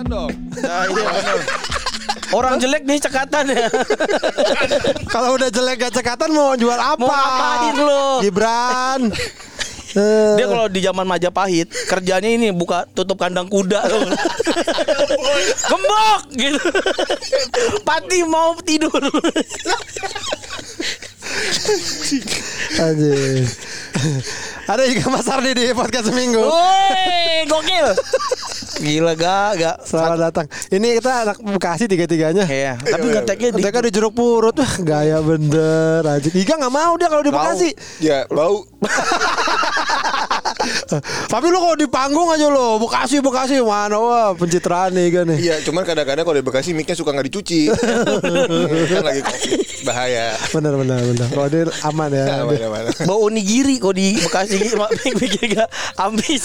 [0.00, 0.32] cekatan dong.
[0.64, 1.08] Nah, iya.
[2.30, 3.68] Orang jelek nih cekatan ya.
[5.10, 7.00] Kalau udah jelek gak cekatan mau jual apa?
[7.02, 8.04] Mau ngapain lu?
[8.24, 9.02] Gibran.
[9.90, 13.82] Eh, Dia kalau di zaman Majapahit kerjanya ini buka tutup kandang kuda.
[15.66, 16.62] Gembok gitu.
[17.82, 19.02] Pati mau tidur.
[22.78, 23.50] Anjir.
[24.70, 26.40] Ada juga Mas Ardi di podcast seminggu.
[26.40, 27.88] Woi, gokil.
[28.84, 29.76] Gila gak gak.
[29.84, 30.46] Selamat datang.
[30.72, 32.48] Ini kita anak Bekasi tiga-tiganya.
[32.48, 36.96] Iya, tapi ngeteknya di Mereka di jeruk purut Wah gaya bener aja Iga gak mau
[36.96, 37.28] dia kalau di.
[37.28, 38.64] Bekasi Ya, bau.
[40.98, 45.56] Tapi lu kalau di panggung aja lo Bekasi Bekasi mana wah pencitraan nih nih Iya,
[45.62, 47.70] cuman kadang-kadang kalau di Bekasi mic-nya suka nggak dicuci.
[48.90, 50.34] kan lagi covid, bahaya.
[50.50, 52.90] Bener bener bener Kalau dia aman ya Nah, mana-mana.
[53.06, 54.58] bau onigiri kok di Bekasi
[55.14, 56.42] pikir gak habis.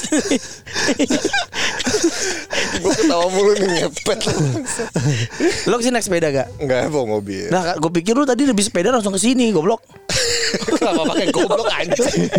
[2.76, 4.20] Gue ketawa mulu nih ngepet.
[5.66, 6.48] Lo ke sini naik sepeda gak?
[6.60, 7.48] Enggak bawa mobil.
[7.50, 9.82] Nah, gue pikir lu tadi lebih sepeda langsung ke sini, goblok.
[10.56, 12.30] Kenapa pakai goblok anjing?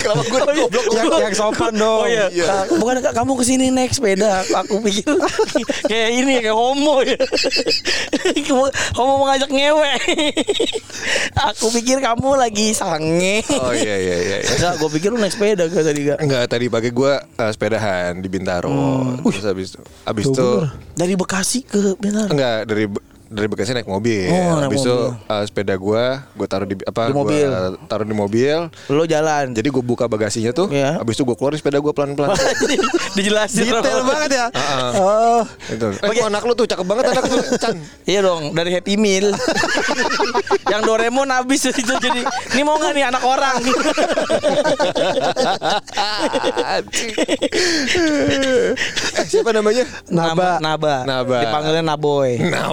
[0.00, 0.84] Kenapa gue goblok?
[0.92, 2.26] yang, yang sopan dong Oh iya.
[2.28, 2.44] Iya.
[2.44, 4.42] Nah, bukan Kak, kamu ke sini naik sepeda.
[4.58, 5.06] Aku pikir
[5.90, 7.18] kayak ini kayak homo ya.
[8.46, 9.92] Kamu- homo mengajak ngewe.
[11.52, 13.42] Aku pikir kamu lagi sange.
[13.52, 14.36] Oh iya iya iya.
[14.40, 14.52] iya.
[14.52, 16.18] Enggak, gue pikir lu naik sepeda gak tadi gak?
[16.18, 18.72] Enggak, tadi pagi gue uh, sepedahan di Bintaro.
[19.22, 20.48] Terus habis itu habis itu.
[20.92, 22.28] Dari Bekasi ke benar.
[22.28, 22.84] enggak dari
[23.32, 24.28] dari Bekasi naik mobil.
[24.28, 25.32] Oh, naik habis itu mobil.
[25.32, 26.04] uh, sepeda gue
[26.36, 27.02] gue taruh di apa?
[27.08, 27.48] Di mobil.
[27.48, 28.56] Gua taruh di mobil.
[28.92, 29.56] Lo jalan.
[29.56, 30.68] Jadi gue buka bagasinya tuh.
[30.68, 31.00] Iya.
[31.00, 32.36] Habis itu gue keluarin sepeda gue pelan-pelan.
[33.16, 33.68] Dijelasin.
[33.68, 34.92] Detail banget ya Heeh.
[35.00, 35.88] Oh Itu.
[35.96, 37.76] Eh, kok anak lu tuh cakep banget anak lu, Chan.
[38.12, 39.32] Iya dong, dari Happy Meal.
[40.72, 42.20] yang Doraemon habis itu jadi,
[42.56, 43.56] ini mau nggak nih anak orang?
[49.12, 49.84] Eh, siapa namanya?
[50.10, 50.58] Naba.
[50.58, 50.94] Naba.
[51.06, 51.38] Naba.
[51.46, 52.30] Dipanggilnya Naboy.
[52.42, 52.72] Nah,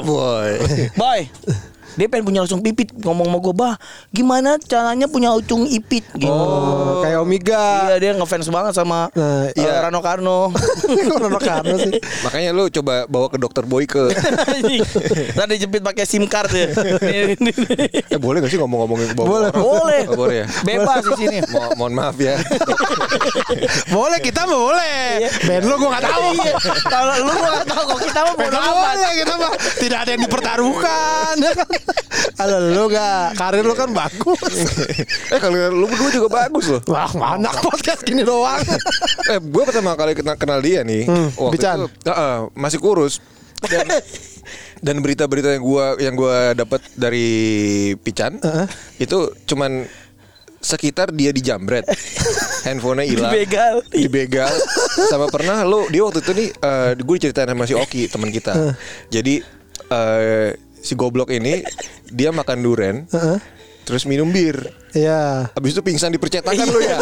[0.97, 1.29] Boy.
[1.99, 3.75] Dia pengen punya langsung pipit ngomong sama gue bah
[4.09, 6.31] gimana caranya punya ucung ipit gitu.
[6.31, 9.83] Oh, kayak Omega Iya dia ngefans banget sama Nah, eh, iya.
[9.83, 10.47] Rano Karno.
[11.21, 14.15] Rano Karno sih Makanya lu coba bawa ke dokter Boyke.
[15.37, 16.71] Tadi dijepit pakai SIM card ya.
[18.09, 19.49] Eh boleh gak sih ngomong-ngomongin bawa Boleh.
[19.49, 19.59] orang?
[19.59, 20.01] Boleh.
[20.07, 20.47] Oh, boleh ya.
[20.63, 21.37] Bebas di sini.
[21.49, 22.39] Mo- mohon maaf ya.
[23.89, 25.03] Boleh kita mah boleh
[25.43, 26.53] Band lu gue gak tahu Iya.
[26.85, 28.35] Kalau lu gua gak tahu kok kita amat.
[28.37, 31.33] boleh kita mah Tidak ada yang dipertaruhkan
[32.31, 34.39] Kalau lu gak Karir lu kan bagus
[35.33, 36.81] eh kalau lu berdua juga bagus loh.
[36.85, 38.63] Wah mana podcast gini doang
[39.31, 41.77] Eh, gue pertama kali kenal, kenal dia nih Hmm, waktu Bican.
[41.81, 43.19] itu Heeh, masih kurus.
[43.61, 43.87] Dan,
[44.85, 47.27] dan berita-berita yang gua yang gua dapat dari
[47.97, 48.67] Pican Heeh.
[48.99, 49.83] itu cuman
[50.57, 51.87] sekitar dia dijambret,
[52.63, 53.75] handphonenya hilang, Dibegal.
[53.89, 54.51] dibegal,
[55.07, 58.75] sama pernah lo dia waktu itu nih eh gue diceritain sama si Oki teman kita.
[59.07, 59.39] Jadi
[59.85, 60.49] eh
[60.79, 61.63] si goblok ini
[62.09, 63.37] dia makan duren, Heeh.
[63.85, 66.97] terus minum bir, Iya habis itu pingsan di percetakan lo ya.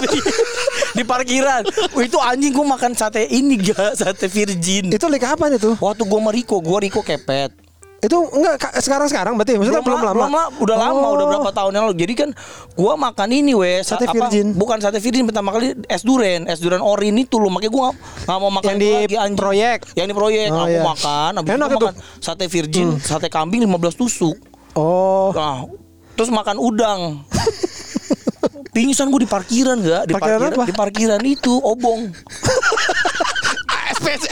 [0.97, 1.63] di parkiran.
[1.93, 4.91] Wah, itu anjing gua makan sate ini gak sate virgin.
[4.91, 5.77] Itu lagi kapan itu?
[5.79, 7.66] Waktu gua sama Riko, gua Riko kepet.
[7.97, 11.15] Itu enggak sekarang-sekarang berarti Maksudnya belum, la- lama belum la- udah lama, Oh.
[11.17, 11.95] udah berapa tahun yang lalu.
[11.97, 12.29] Jadi kan
[12.73, 14.53] gua makan ini weh, sa- Sate apa, virgin.
[14.53, 17.49] Bukan sate virgin pertama kali es duren, es duren orin itu loh.
[17.49, 19.33] Makanya gua nggak- mau makan Yang di lagi, anjing.
[19.35, 19.79] proyek.
[19.93, 20.83] Yang di proyek Oh, aku iya.
[20.83, 21.81] makan, habis Enak itu itu.
[21.83, 24.37] makan sate virgin, sate kambing 15 tusuk.
[24.73, 25.65] Oh Nah,
[26.13, 27.01] terus makan udang.
[28.77, 30.05] Pingsan gue di parkiran gak?
[30.05, 30.69] Di Parkiran parkiran, apa?
[30.69, 32.13] di parkiran itu obong.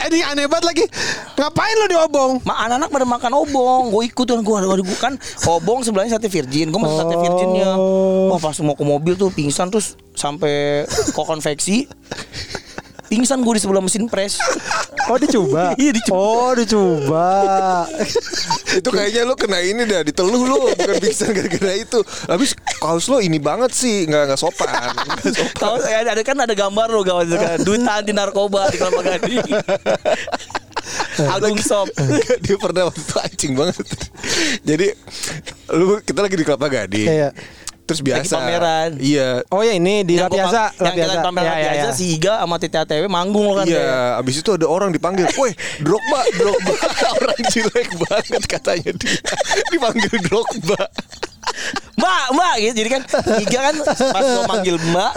[0.06, 0.84] Ini aneh banget lagi
[1.36, 2.32] Ngapain lu diobong?
[2.46, 6.72] Ma anak-anak pada makan obong, gue ikut kan gue gue kan obong sebelahnya sate virgin,
[6.72, 7.76] gue makan sate virginnya.
[7.76, 8.32] Oh.
[8.32, 11.84] Wah pas mau ke mobil tuh pingsan terus sampai ke konveksi.
[13.16, 14.36] Pingsan gue di sebelah mesin pres.
[15.06, 15.70] Oh dicoba?
[15.80, 16.18] Iya, dicoba.
[16.18, 17.30] Oh dicoba
[18.82, 23.22] itu kayaknya lu kena ini dah diteluh lu bukan pingsan gara-gara itu habis kaos lo
[23.22, 25.54] ini banget sih nggak nggak sopan Nggak sopan.
[25.54, 29.46] Kalau ada ada kan ada gambar lo kawan kan, duta anti narkoba di Kelapa Gading.
[31.30, 31.86] Agung Sop.
[31.94, 33.86] Nggak, dia pernah waktu itu anjing banget
[34.66, 34.86] jadi
[35.70, 37.30] lu kita lagi di kelapa gading Iya.
[37.86, 38.90] Terus biasa pameran.
[38.98, 41.90] iya Oh ya ini di Yang pa- yang kita pameran Ya, ya, ya.
[41.94, 43.64] si Iga sama Titi ATW manggung kan.
[43.64, 46.74] Iya, abis itu ada orang dipanggil, "Woi, Drogba, Drogba."
[47.22, 49.16] orang jelek banget katanya dia.
[49.70, 50.82] Dipanggil Drogba.
[51.96, 52.74] Mbak, mbak gitu.
[52.84, 53.02] Jadi kan
[53.40, 53.74] Iga kan
[54.12, 55.12] pas gue manggil mbak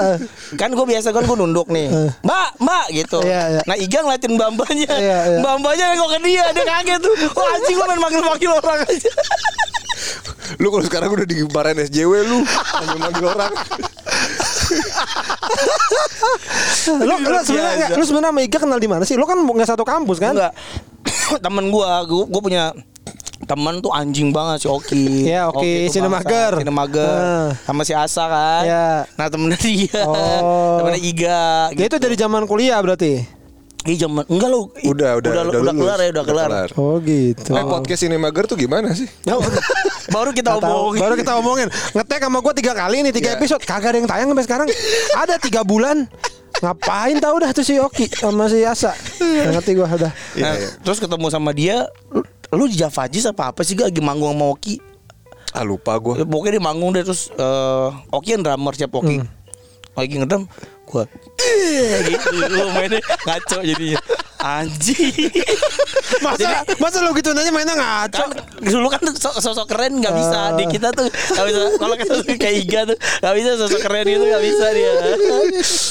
[0.55, 1.91] Kan gue biasa kan gue nunduk nih
[2.23, 3.61] Mbak, mbak gitu Iya, iya.
[3.67, 5.39] Nah Iga ngeliatin mbak mbaknya Iya, iya.
[5.43, 9.11] Mbak mbaknya nengok ke dia Dia kaget tuh Oh anjing lu main manggil-manggil orang aja
[10.57, 13.53] Lu kalau sekarang udah dimarahin SJW lu, manggil-manggil orang.
[17.05, 19.13] Lo lo sebenarnya lo sebenarnya sama Iga kenal di mana sih?
[19.13, 20.33] Lo kan nggak satu kampus kan?
[20.33, 20.53] Enggak
[21.45, 22.63] temen gua, gua, gua punya
[23.39, 25.25] temen tuh anjing banget si Oki.
[25.25, 26.59] Iya, Oki, tuh Sinemager.
[26.59, 27.15] Sinemager.
[27.15, 27.49] Ah.
[27.63, 28.63] Sama si Asa kan.
[28.63, 28.87] Iya.
[29.15, 30.01] Nah temennya dia.
[30.03, 30.83] Oh.
[30.83, 31.43] Temennya Iga.
[31.71, 33.23] Ya itu dari zaman kuliah berarti.
[33.87, 34.67] Ih zaman enggak lu.
[34.83, 35.79] Ih, Udah, udah, udah, udah, lulus.
[35.79, 36.49] kelar ya, udah, kelar.
[36.75, 37.51] Oh gitu.
[37.55, 39.07] Eh podcast ini mager tuh gimana sih?
[40.11, 40.99] Baru kita omongin.
[40.99, 43.37] Baru kita omongin Ngetek sama gue tiga kali nih Tiga Iya.
[43.37, 44.67] episode Kagak ada yang tayang sampai sekarang
[45.13, 46.09] Ada tiga bulan
[46.59, 48.89] Ngapain tahu dah tuh si Oki Sama si Asa
[49.21, 50.67] ngerti gue udah Iya, Nah, iya.
[50.81, 51.85] terus ketemu sama dia,
[52.49, 54.81] lu, di Javajis apa apa sih gak lagi manggung sama Oki?
[55.49, 56.21] Ah lupa gue.
[56.21, 59.21] Ya, Pokoknya dia manggung deh terus eh, Oki yang drummer siap Oki.
[59.97, 60.45] Lagi ngedrum
[60.89, 61.05] gua
[61.37, 64.01] "Eh," gitu lu mainnya ngaco jadinya.
[64.39, 65.29] Anjing.
[66.23, 70.39] Masa Masa lo gitu nanya mainnya ngaco kan dulu kan so- sosok keren nggak bisa
[70.57, 74.05] di kita tuh nggak bisa kalau kita tuh kayak Iga tuh nggak bisa sosok keren
[74.07, 74.91] itu nggak bisa dia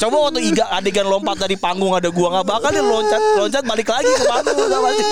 [0.03, 3.87] coba waktu Iga adegan lompat dari panggung ada gua nggak bakal dia loncat loncat balik
[3.87, 5.05] lagi ke panggung pasti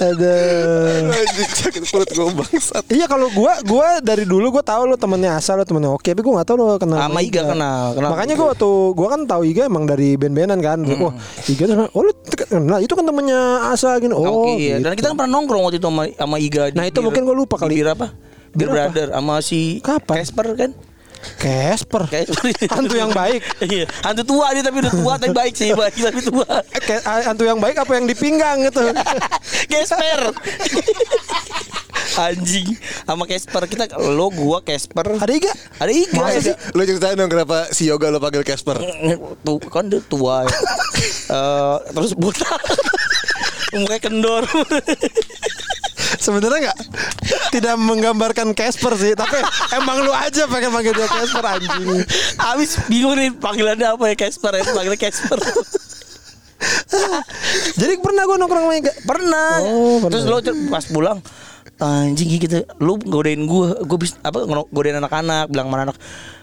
[0.00, 2.84] Anjing sakit perut gue bangsat.
[2.88, 6.24] Iya kalau gua gua dari dulu gua tahu lo temennya Asa lo temennya Oki tapi
[6.24, 8.10] gua nggak tahu lo kenal Sama Iga kenal, kenal.
[8.10, 10.78] Makanya gua waktu gua kan tahu Iga emang dari band-bandan kan.
[10.82, 11.12] Wah
[11.46, 14.12] Iga tuh oh lu kenal itu kan temennya Asa gini.
[14.12, 14.80] Oh Oke, iya.
[14.80, 14.84] gitu.
[14.88, 16.62] Dan kita kan pernah nongkrong waktu itu sama, sama Iga.
[16.72, 17.78] di Nah, itu Bir- mungkin gua lupa kali.
[17.78, 18.08] Bir apa?
[18.50, 18.74] Bir Bir apa?
[18.90, 20.16] Brother sama si Kapan?
[20.18, 20.70] Casper kan?
[21.36, 22.02] Casper.
[22.06, 22.48] Casper.
[22.68, 23.40] Hantu yang baik.
[23.60, 26.44] Iya, hantu tua dia tapi udah tua tapi baik sih, baik tapi tua.
[26.70, 28.80] Eh, kayak hantu yang baik apa yang di pinggang gitu.
[29.72, 30.32] Casper.
[32.10, 32.74] Anjing
[33.06, 35.52] sama Casper kita lo gua Casper Ada Iga?
[35.78, 36.54] ada Iga Masa ada- sih?
[36.74, 38.76] Lu ceritain dong kenapa si Yoga lo panggil Casper?
[39.40, 40.50] tuh kan dia tua ya.
[41.30, 42.58] Eh, terus buta
[43.70, 44.42] mukanya kendor
[46.18, 46.78] Sebenarnya nggak
[47.54, 49.38] tidak menggambarkan Casper sih, tapi
[49.78, 52.02] emang lu aja pengen panggil dia Casper anjing.
[52.40, 55.38] Abis bingung nih panggilannya apa ya Casper ya panggilnya Casper
[57.78, 58.92] Jadi pernah gue nongkrong sama.
[59.06, 59.50] Pernah.
[59.64, 60.12] Oh, pernah.
[60.12, 61.18] Terus lo pas pulang
[61.80, 65.96] anjing gitu lu godain gua gua bis apa godain anak-anak bilang mana anak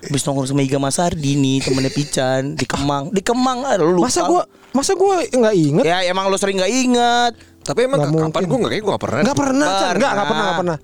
[0.10, 4.10] bis nongkrong sama Iga Masardi nih temennya Pican di Kemang di Kemang lu lupa.
[4.10, 4.44] Masa gue
[4.74, 5.84] masa gue nggak inget?
[5.86, 7.34] ya emang lu sering nggak inget
[7.68, 9.22] Tapi emang Nggak kapan gue nggak kayak gue nggak pernah.
[9.28, 9.94] Nggak pernah, Chan.
[9.94, 10.78] nggak nggak pernah nggak pernah.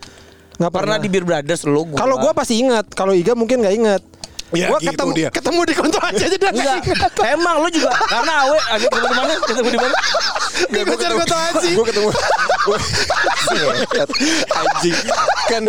[0.54, 1.98] Nggak pernah di Beer Brothers lu gua.
[1.98, 4.04] Kalau gue pasti ingat, kalau Iga mungkin nggak inget.
[4.54, 5.30] Ya, Gua gitu ketemu dia.
[5.34, 7.12] ketemu di kontor aja jadi nggak Enggak, ingat.
[7.26, 9.34] emang lu juga karena awe aja ketemu di mana?
[9.42, 9.96] Ketemu di mana?
[10.70, 11.70] Gue cari foto aja.
[11.74, 12.10] Gue ketemu.
[12.62, 12.78] Gue
[14.54, 14.96] anjing
[15.50, 15.64] kan.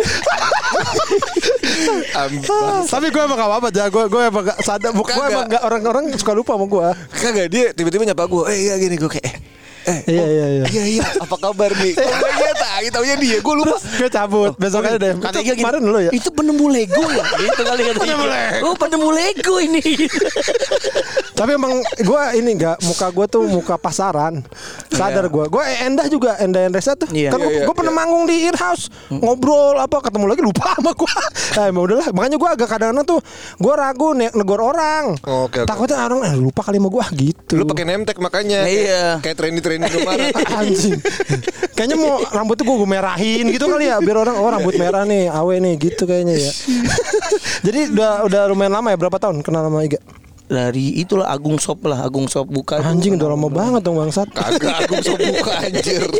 [2.85, 3.83] Tapi gue emang gak apa-apa aja.
[3.89, 4.91] Gue gue emang gak sadar.
[4.93, 6.85] Gue emang gak orang-orang suka lupa sama gue.
[7.11, 8.43] Kagak dia tiba-tiba nyapa gue.
[8.53, 9.33] Eh iya gini gue kayak.
[9.85, 10.63] Eh, Iya oh, iya iya.
[10.65, 11.93] Iya iya apa kabar nih?
[11.93, 13.37] Oh iya tak, taunya dia.
[13.41, 13.77] Gue lupa.
[13.77, 14.51] Gue cabut.
[14.57, 15.13] Besoknya deh.
[15.21, 16.11] Kata Itu Iga gini, kemarin dulu ya.
[16.11, 17.25] Itu penemu Lego ya?
[17.45, 18.25] Gitu kali kata Penemu.
[18.25, 18.65] Lego.
[18.65, 19.81] Oh, penemu Lego ini.
[21.39, 24.41] Tapi emang gue ini gak muka gue tuh muka pasaran.
[24.89, 25.45] Sadar gue.
[25.51, 27.11] Gue Endah juga Endah Endresa tuh.
[27.11, 27.29] Iya.
[27.35, 27.99] Kan gue Iya, iya, pernah iya.
[28.01, 31.13] manggung di Ear House ngobrol apa ketemu lagi lupa sama gue.
[31.55, 32.07] Nah, emang udahlah.
[32.11, 33.19] Makanya gue agak kadang-kadang tuh
[33.55, 35.15] gue ragu nih negor orang.
[35.23, 35.69] Oke, oke.
[35.69, 37.53] Takutnya orang eh, lupa kali sama gue gitu.
[37.55, 38.67] Lu pakai nemtek makanya.
[38.67, 39.23] Iya.
[39.23, 39.35] Kayak
[39.75, 40.31] trendy-trendy kemarin.
[40.59, 40.93] anjing.
[41.75, 45.27] Kayaknya mau rambutnya gue gue merahin gitu kali ya biar orang oh rambut merah nih
[45.27, 46.51] awe nih gitu kayaknya ya.
[47.67, 49.99] Jadi udah udah lumayan lama ya berapa tahun kenal sama Iga?
[50.45, 52.77] Dari itulah Agung Shop lah, Agung Shop buka.
[52.77, 54.29] Anjing udah lama banget dong bangsat.
[54.29, 56.05] Kagak, aku bisa buka anjir.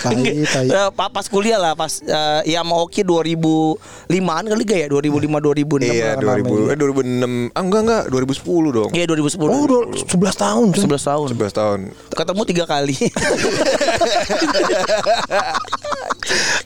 [0.00, 0.66] Tai tai.
[0.66, 5.28] Eh, pa- pas kuliah lah pas eh, ya sama Oki 2005an kali gak ya 2005
[5.44, 6.64] 2006 Iya, lah kenal sama 2000 dia.
[6.66, 7.52] eh 2006.
[7.52, 8.90] Ah enggak enggak, 2010 dong.
[8.90, 10.66] Iya 2010 Oh udah 11 tahun.
[10.72, 10.82] Cun.
[10.88, 11.78] 11 tahun 11 tahun.
[12.10, 12.96] ketemu tiga kali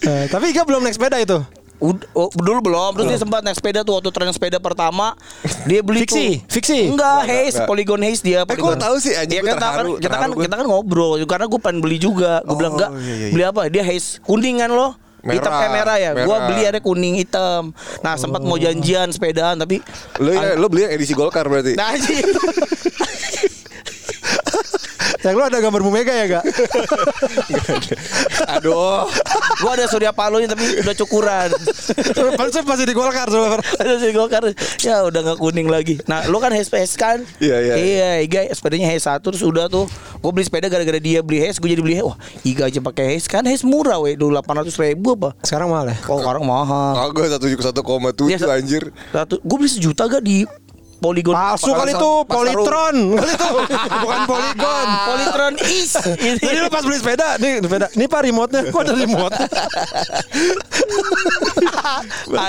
[0.00, 1.38] Eh, tapi Iga belum naik sepeda itu.
[1.78, 2.90] Ud- oh, dulu belum.
[2.92, 5.14] Terus dia sempat naik sepeda tuh waktu tren sepeda pertama.
[5.62, 6.42] Dia beli Fiksi?
[6.42, 6.50] tuh.
[6.50, 6.80] Fiksi?
[6.88, 7.66] enggak Haze enggak.
[7.66, 9.14] Polygon Haze dia Eh, kok tahu sih?
[9.14, 12.42] Iya, Gua kita kan terharu, kita kan kita kan ngobrol karena gue pengen beli juga.
[12.42, 13.30] Gue Oh, bilang enggak iya, iya, iya.
[13.30, 13.60] beli apa?
[13.68, 16.10] Dia Haze kuningan loh Merah, hitam eh merah ya?
[16.16, 17.70] Gue beli ada kuning hitam.
[18.00, 19.78] Nah sempat mau janjian sepedaan tapi
[20.18, 21.74] Lu ya, lu beli yang edisi Golkar berarti.
[21.74, 21.94] nah
[25.18, 26.44] Yang lu ada gambar Bu Mega ya gak?
[28.50, 29.06] Aduh.
[29.58, 31.48] gue ada surya palonya tapi udah cukuran
[32.36, 33.66] Konsep masih di Golkar sebenarnya.
[33.76, 34.42] ada sih Golkar
[34.78, 37.74] ya udah nggak kuning lagi nah lu kan Haze PS kan Iya, iya.
[37.76, 41.58] iya Iga sepedanya Haze satu terus udah tuh gue beli sepeda gara-gara dia beli Haze
[41.58, 44.70] gue jadi beli Haze wah Iga aja pakai Haze kan Haze murah weh dulu 800
[44.80, 45.96] ribu apa Sekarang mahal ya?
[46.06, 48.94] oh sekarang mahal Kagak satu satu koma tujuh Iya, anjir.
[49.10, 50.46] satu gue beli sejuta gak di
[50.98, 53.48] Polygon Palsu kali itu, Politron kali itu,
[54.02, 54.86] bukan Polygon.
[55.08, 55.94] Polytron is
[56.42, 59.34] Jadi lu pas beli sepeda, nih sepeda, nih pak remote-nya, kok ada remote?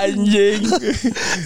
[0.00, 0.60] Anjing.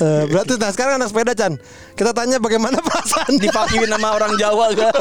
[0.01, 1.61] Eh, berarti nah sekarang anak sepeda Chan.
[1.95, 4.95] Kita tanya bagaimana perasaan di Dipakiin sama orang Jawa gak?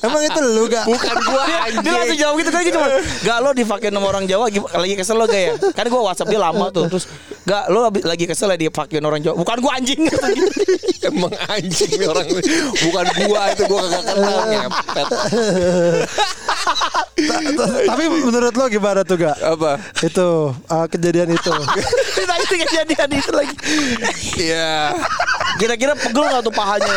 [0.00, 0.88] Emang itu lu gak?
[0.88, 1.92] Bukan gua Dia, dia anjing.
[1.92, 2.88] langsung jawab gitu kan gitu cuma
[3.20, 6.40] Gak lo dipakein sama orang Jawa Lagi kesel lo gak ya Kan gue whatsapp dia
[6.40, 7.04] lama tuh Terus
[7.44, 10.00] Gak lo lagi kesel ya dipakein orang Jawa Bukan gue anjing
[11.08, 12.42] Emang anjing nih orang ini.
[12.82, 15.06] Bukan gua itu gua kagak kenal ngepet.
[17.86, 19.36] Tapi menurut lo gimana tuh gak?
[19.38, 19.78] Apa?
[20.02, 21.52] Itu eh, kejadian itu.
[22.16, 23.54] Kita itu kejadian itu lagi
[24.36, 24.92] Iya.
[25.56, 26.92] Kira-kira pegel gak tuh pahanya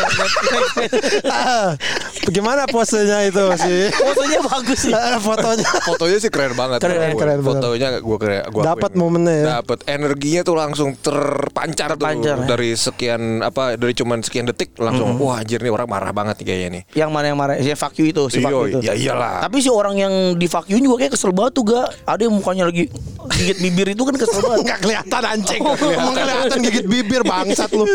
[1.24, 1.72] Ah,
[2.34, 3.88] Gimana posenya itu sih?
[3.90, 5.68] Fotonya bagus sih Eh, Fotonya.
[5.82, 6.78] Fotonya sih keren banget.
[6.82, 7.60] Keren, keren banget.
[7.62, 8.40] Fotonya gua keren.
[8.50, 9.44] Gua Dapat momennya ya.
[9.60, 12.48] Dapat energinya tuh langsung terpancar, Terpancar, tuh ya.
[12.48, 16.46] dari sekian apa dari cuman sekian detik langsung wah anjir nih orang marah banget nih
[16.50, 16.82] kayaknya nih.
[16.98, 17.54] Yang mana yang marah?
[17.62, 18.78] Si fuck you itu Si fuck you Iya, itu.
[18.82, 19.46] ya iyalah.
[19.46, 22.34] Tapi si orang yang di fuck you juga kayak kesel banget tuh gak Ada yang
[22.34, 22.90] mukanya lagi
[23.30, 24.58] Gigit bibir itu kan kesel banget.
[24.66, 25.62] Nggak kelihatan anjing.
[25.62, 27.86] Emang kelihatan gigit bibir bangsat lu.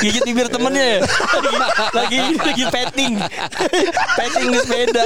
[0.00, 0.98] Gigit bibir temennya ya?
[1.98, 3.20] Lagi lagi petting.
[4.16, 5.04] Petting di sepeda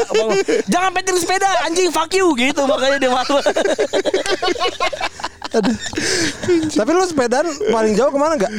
[0.70, 3.42] Jangan petting di sepeda Anjing fuck you Gitu makanya dia marah
[6.74, 8.52] Tapi lu sepedaan paling jauh ke mana gak?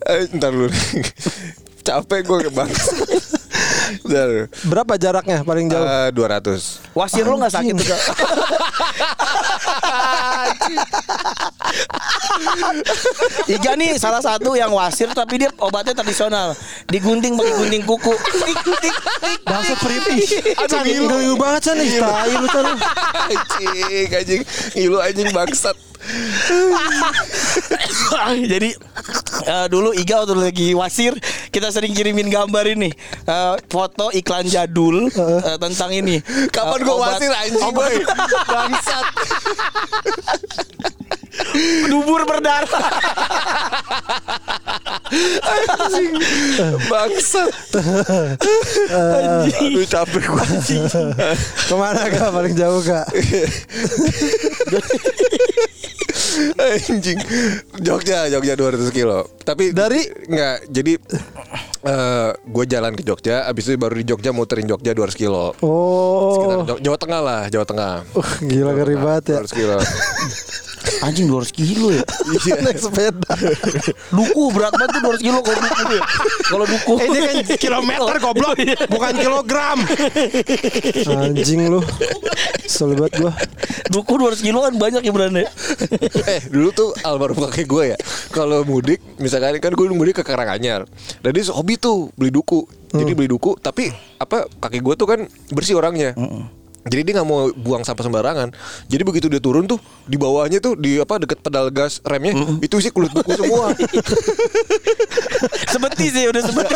[0.00, 0.70] Eh, ntar dulu.
[1.84, 2.70] Capek gue ke bang.
[4.66, 5.86] Berapa jaraknya paling jauh?
[5.86, 8.00] Eh, 200 Wasir lo gak sakit Kak?
[13.50, 16.56] Iga nih salah satu yang wasir tapi dia obatnya tradisional.
[16.88, 18.14] Digunting pakai gunting kuku.
[19.44, 20.24] Bahasa peripi.
[20.66, 21.62] Chan, ngilu banget.
[21.76, 22.66] Ih, tai lu Chan.
[23.30, 24.42] Anjing anjing
[24.74, 25.76] Ngilu anjing bangsat
[28.50, 28.70] Jadi
[29.44, 31.12] eh, dulu Iga waktu lagi wasir
[31.50, 32.90] kita sering kirimin gambar ini.
[33.24, 36.20] Eh, foto iklan jadul eh, tentang ini.
[36.48, 37.94] Kapan gue obat- wasir anjing boy?
[38.48, 39.06] Bangsat
[41.86, 42.68] Dubur berdarah.
[45.42, 46.14] Anjing
[46.86, 47.50] Bangsat
[48.86, 50.46] Aduh capek gue
[51.42, 53.10] Ke mana gak paling jauh gak?
[56.56, 57.18] Anjing
[57.76, 59.98] Jogja Jogja 200 kilo Tapi Dari?
[60.24, 60.92] Nggak Jadi
[61.82, 65.66] eh Gue jalan ke Jogja Abis itu baru di Jogja muterin Jogja 200 kilo Sekitar
[66.54, 66.64] Oh.
[66.64, 69.38] Jawa- Jawa Tengah lah Jawa Tengah Uh, gila ngeri banget ya.
[69.42, 69.76] 200 kilo
[71.04, 72.04] Anjing 200 kilo ya.
[72.60, 73.32] Naik sepeda.
[74.10, 76.02] Duku berat banget tuh 200 kilo kalau duku ya.
[76.48, 76.92] Kalau duku.
[77.00, 78.56] Eh, ini kan kilometer goblok,
[78.88, 79.78] bukan kilogram.
[81.08, 81.80] Anjing lu.
[82.80, 83.32] Banget gua.
[83.92, 85.44] Duku 200 kilo kan banyak ya beranda.
[86.26, 87.98] eh dulu tuh almarhum kakek gue ya
[88.30, 90.84] kalau mudik misalkan kan gue mudik ke Karanganyar
[91.20, 95.20] dan dia hobi tuh beli duku jadi beli duku tapi apa kakek gue tuh kan
[95.50, 96.12] bersih orangnya
[96.90, 98.48] Jadi dia nggak mau buang sampah sembarangan.
[98.90, 102.74] Jadi begitu dia turun tuh di bawahnya tuh di apa deket pedal gas remnya itu
[102.76, 103.70] isi kulit buku semua.
[105.70, 106.74] Sebeti sih udah sebeti.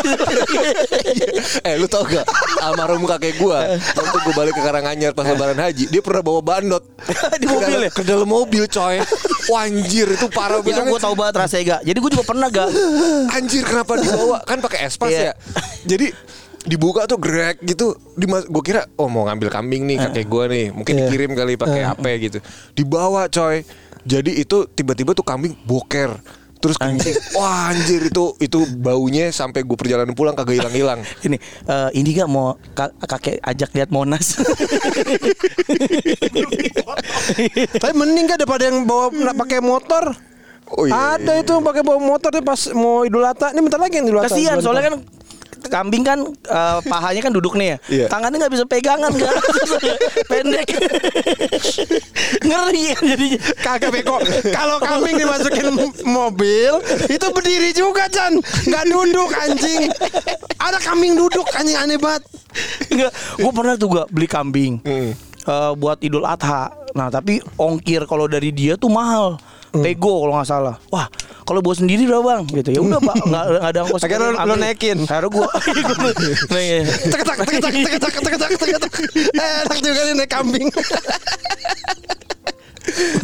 [1.67, 2.23] eh lu tau gak
[2.63, 6.83] almarhum kakek gua waktu gua balik ke Karanganyar pas lebaran haji dia pernah bawa bandot
[7.41, 7.91] Di mobil ya?
[7.91, 9.03] ke dalam mobil coy
[9.45, 11.81] Wah, anjir itu parah itu banget gue tahu banget rasanya gak.
[11.85, 12.69] Jadi gue juga pernah gak.
[13.29, 15.21] Anjir kenapa dibawa kan pakai espas Iya.
[15.21, 15.33] ya.
[15.85, 16.09] Jadi
[16.65, 20.65] dibuka tuh grek gitu di gue kira oh mau ngambil kambing nih kakek gue nih
[20.69, 21.01] mungkin Iya.
[21.05, 22.39] dikirim kali pakai apa gitu
[22.73, 23.61] dibawa coy
[24.01, 26.17] jadi itu tiba-tiba tuh kambing boker
[26.55, 31.89] terus kencing wah anjir itu itu baunya sampai gue perjalanan pulang kagak hilang-hilang Ini eh,
[31.93, 34.41] ini gak mau ka- kakek ajak lihat Monas.
[37.75, 40.03] Tapi mending kan daripada yang bawa nak pakai motor.
[40.67, 43.53] oh iya, Ada iya, itu yang pakai bawa motor dia pas mau Idul Adha.
[43.53, 44.29] Ini bentar lagi yang Idul Adha.
[44.29, 44.95] Kasihan soalnya kan
[45.67, 47.77] kambing kan eh, pahanya kan duduk nih ya.
[47.89, 48.05] Iya.
[48.09, 49.35] Tangannya nggak bisa pegangan kan.
[50.31, 50.67] Pendek.
[52.45, 53.39] Ngeri kan jadinya.
[53.61, 54.17] Kagak beko.
[54.53, 55.67] Kalau kambing dimasukin
[56.05, 56.73] mobil,
[57.09, 58.37] itu berdiri juga, Chan.
[58.69, 59.89] Nggak duduk anjing.
[60.61, 62.23] Ada kambing duduk anjing aneh banget.
[62.87, 65.11] Enggak, gue pernah tuh gak beli kambing Hmm.
[65.45, 66.73] Eh, buat Idul Adha.
[66.97, 69.37] Nah tapi ongkir kalau dari dia tuh mahal.
[69.75, 69.83] Hmm.
[69.83, 70.75] Pego kalau nggak salah.
[70.89, 71.07] Wah,
[71.43, 72.43] kalau bawa sendiri berapa bang?
[72.49, 74.01] Gitu ya udah pak, nggak ada ongkos.
[74.07, 74.57] Akhirnya lu Ambil.
[74.63, 74.97] naikin.
[75.03, 75.47] Akhirnya gue.
[77.11, 78.91] Teketak, teketak, teketak, teketak, teketak.
[79.35, 80.67] Eh, enak juga nih naik kambing.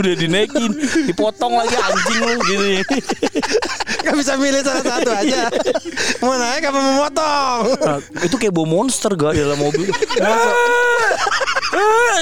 [0.01, 0.71] udah dinaikin,
[1.05, 2.65] dipotong lagi anjing lu gitu.
[4.01, 5.47] Gak bisa milih salah satu aja.
[6.19, 7.61] Mau naik apa mau motong?
[7.77, 9.87] Nah, itu kayak bawa monster gak di dalam mobil.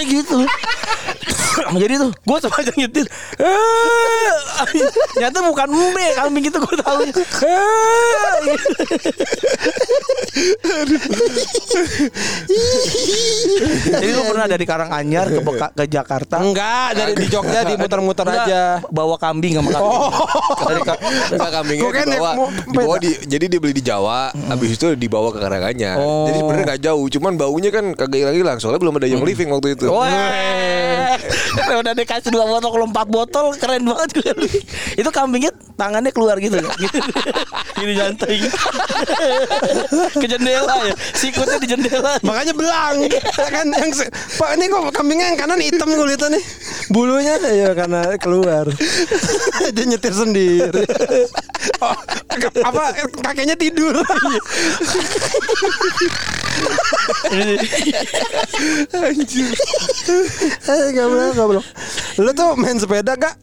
[0.01, 0.37] Gitu.
[1.59, 3.03] Jadi tuh gue sengaja nyetir
[3.35, 4.63] Ah,
[5.17, 7.21] Nyata bukan mbe Kambing itu gue tahu Ah, gitu.
[13.89, 16.35] Jadi lu pernah dari Karanganyar ke Beka- ke Jakarta?
[16.39, 18.63] Enggak, dari di Jogja dimuter-muter Enggak, aja.
[18.87, 19.99] bawa kambing sama kambing.
[19.99, 20.11] Oh.
[20.63, 22.31] Dari ka- Enggak kambingnya Gua kan dibawa,
[22.65, 25.97] dibawa di, jadi dia beli di Jawa, habis itu dibawa ke Karanganyar.
[25.99, 26.29] Oh.
[26.29, 28.57] Jadi sebenarnya nggak jauh, cuman baunya kan kagak hilang-hilang.
[28.57, 29.85] Soalnya belum ada yang living waktu itu.
[29.89, 31.17] Weh,
[31.81, 34.31] udah dikasih dua botol kalau empat botol keren banget gue.
[35.01, 38.47] Itu kambingnya tangannya keluar gitu, gini gitu.
[40.19, 42.21] ke jendela ya, sikutnya di jendela.
[42.21, 42.95] Makanya belang.
[43.49, 43.89] Kan yang
[44.37, 46.43] Pak ini kok kambingnya yang kanan hitam lihat nih
[46.93, 48.69] Bulunya ya karena keluar.
[49.73, 50.85] Dia nyetir sendiri.
[51.79, 51.95] Oh,
[52.65, 53.93] Apa kakeknya tidur?
[58.93, 59.53] Anjir.
[60.65, 61.63] Eh gak belum gak belum
[62.19, 63.35] Lu tuh main sepeda gak?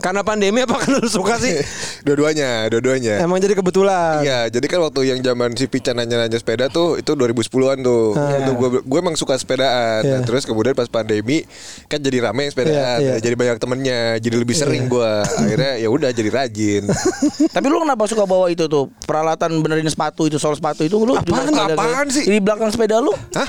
[0.00, 1.60] Karena pandemi apa karena lu suka sih?
[2.06, 3.20] Dua-duanya, dua-duanya.
[3.20, 7.12] Emang jadi kebetulan Iya, jadi kan waktu yang zaman si Pican nanya-nanya sepeda tuh itu
[7.12, 8.16] 2010-an tuh.
[8.16, 10.00] Itu gue gue emang suka sepedaan.
[10.00, 10.16] Iya.
[10.16, 11.44] Nah, terus kemudian pas pandemi
[11.84, 13.20] kan jadi rame sepedaan, Iya, iya.
[13.20, 15.12] jadi banyak temennya, jadi lebih sering gue.
[15.20, 16.88] Akhirnya ya udah jadi rajin.
[17.54, 21.12] Tapi lu kenapa suka bawa itu tuh peralatan benerin sepatu itu soal sepatu itu lu
[21.20, 21.52] juga Apaan?
[21.52, 22.24] ada- Apaan sih?
[22.24, 23.12] di belakang sepeda lu?
[23.36, 23.48] Hah?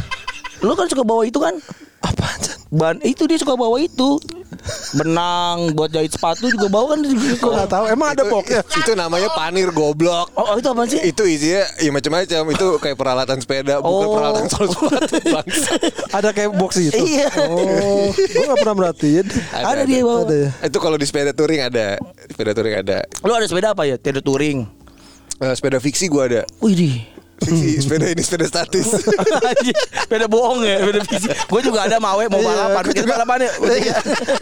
[0.59, 1.55] Lu kan suka bawa itu kan?
[2.01, 2.39] Apaan?
[2.71, 4.17] Ban itu dia suka bawa itu.
[4.93, 8.61] Benang buat jahit sepatu juga bawa kan Gue gak tahu Emang ada boxnya?
[8.63, 10.29] Itu namanya panir goblok.
[10.35, 10.99] Oh, oh, itu apa sih?
[11.01, 12.41] Itu isinya ya macam-macam.
[12.51, 14.13] Itu kayak peralatan sepeda, bukan Oh.
[14.15, 15.13] peralatan sol sepatu.
[15.35, 15.71] Bangsa.
[16.13, 16.95] Ada kayak box itu?
[16.95, 17.27] Iya.
[17.47, 20.23] Oh Gue gak pernah merhatiin Ada dia bawa.
[20.27, 21.99] Ada ya Itu kalau di sepeda touring ada.
[22.29, 22.97] Sepeda touring ada.
[23.23, 23.95] Lu ada sepeda apa ya?
[23.99, 24.63] Tidak touring.
[25.41, 26.41] Eh, sepeda fiksi gue ada.
[26.61, 27.03] Wih.
[27.41, 28.85] Fiksi, sepeda ini sepeda statis.
[30.05, 31.33] Beda bohong ya, beda fisik.
[31.49, 32.85] Gue juga ada mawe mau balapan.
[32.85, 33.51] gue Kita juga, balapan ya.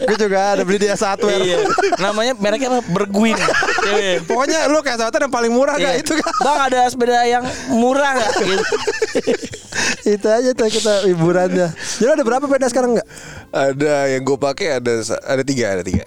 [0.04, 1.38] gue juga ada beli di S1 ya.
[1.40, 1.56] Iya.
[1.96, 2.84] Namanya mereknya apa?
[2.84, 3.40] Berguin.
[3.88, 4.20] Iya.
[4.20, 5.86] Pokoknya lu kayak S1 yang paling murah Iya.
[5.86, 8.30] gak itu kan Bang ada sepeda yang murah gak?
[8.36, 8.64] Gitu.
[10.16, 11.68] Itu aja tuh kita hiburannya
[12.00, 13.08] Jadi ada berapa sepeda sekarang gak?
[13.50, 14.92] ada yang gue pakai ada
[15.24, 16.04] ada tiga ada tiga.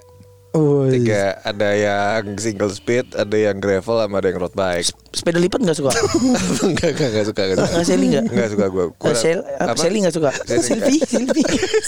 [0.54, 0.94] Oh, iya.
[0.94, 4.94] Tiga ada yang single speed, ada yang gravel, sama ada yang road bike.
[5.14, 5.94] Sepeda lipat gak suka?
[6.74, 7.70] enggak enggak enggak suka enggak suka.
[7.70, 8.24] Nggak Sally nggak?
[8.34, 8.86] Enggak suka gue.
[8.90, 9.78] Eh, Sel, apa?
[9.78, 10.30] Sally gak suka?
[10.58, 11.44] Silvi, Silvi.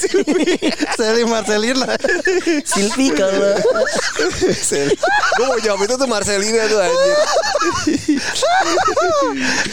[1.02, 1.90] Sally Marcelina
[2.62, 3.58] Silvi kalau
[5.36, 7.18] gue mau jawab itu tuh Marcelina tuh anjir.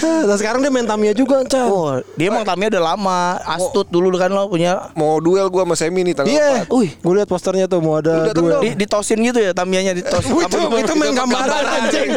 [0.00, 3.36] Nah sekarang dia main Tamiya juga Chan Oh, dia emang tamnya udah lama.
[3.44, 4.88] Astut dulu kan lo punya.
[4.96, 6.72] Mau duel gue sama Semi nih tanggal Iya, 4.
[6.72, 6.90] Wih.
[6.96, 8.64] gue liat posternya tuh mau ada dong.
[8.64, 10.24] Di, ditosin gitu ya tamianya ditos.
[10.24, 12.08] Itu, itu main gambaran anjing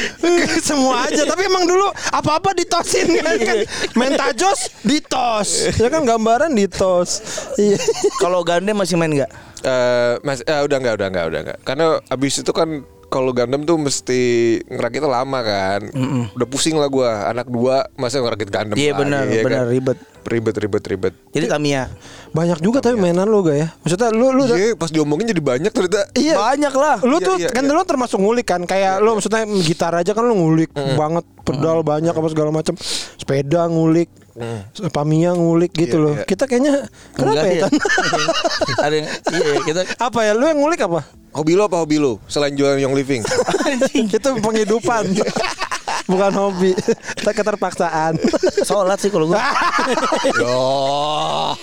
[0.70, 3.58] Semua aja Tapi emang dulu Apa-apa ditosin kan, kan.
[3.98, 7.20] Main tajos Ditos Ya kan gambaran ditos
[7.58, 7.82] Iya
[8.22, 9.50] Kalau gande masih main nggak?
[9.60, 11.58] Eh, mas, eh, udah enggak, udah enggak, udah enggak.
[11.68, 12.80] Karena abis itu kan
[13.10, 14.20] kalau Gundam tuh mesti
[14.64, 15.80] ngerakitnya lama kan.
[16.32, 19.74] Udah pusing lah gua, anak dua masa ngerakit Gundam Iya benar, ya benar kan?
[19.74, 19.98] ribet.
[20.20, 21.14] Ribet, ribet, ribet.
[21.32, 21.88] Jadi Tamiya.
[22.30, 25.72] Banyak juga tapi mainan lu gak ya Maksudnya lu lu Iya, pas diomongin jadi banyak
[25.72, 26.12] ternyata.
[26.12, 26.96] Iya Banyak lah.
[27.00, 27.70] Lu Iya, tuh iya, kan iya.
[27.72, 32.12] dulu termasuk ngulik kan Kayak lu maksudnya gitar aja kan lu ngulik banget Pedal banyak
[32.12, 32.76] apa segala macam
[33.16, 34.12] Sepeda ngulik
[34.88, 36.24] Pamiya ngulik gitu Iya, loh iya.
[36.24, 37.62] Kita kayaknya Kenapa Enggak ya ya?
[37.62, 37.72] Tan?
[38.86, 41.00] Ada yang iya kita Apa ya lu yang ngulik apa?
[41.30, 42.18] Hobi lo apa hobi lo?
[42.26, 43.22] Selain jualan Young Living.
[43.94, 45.14] Itu penghidupan
[46.10, 46.74] Bukan hobi
[47.14, 48.18] Kita keterpaksaan
[48.62, 49.38] sholat sih kalau gue.
[50.36, 51.54] Yoh.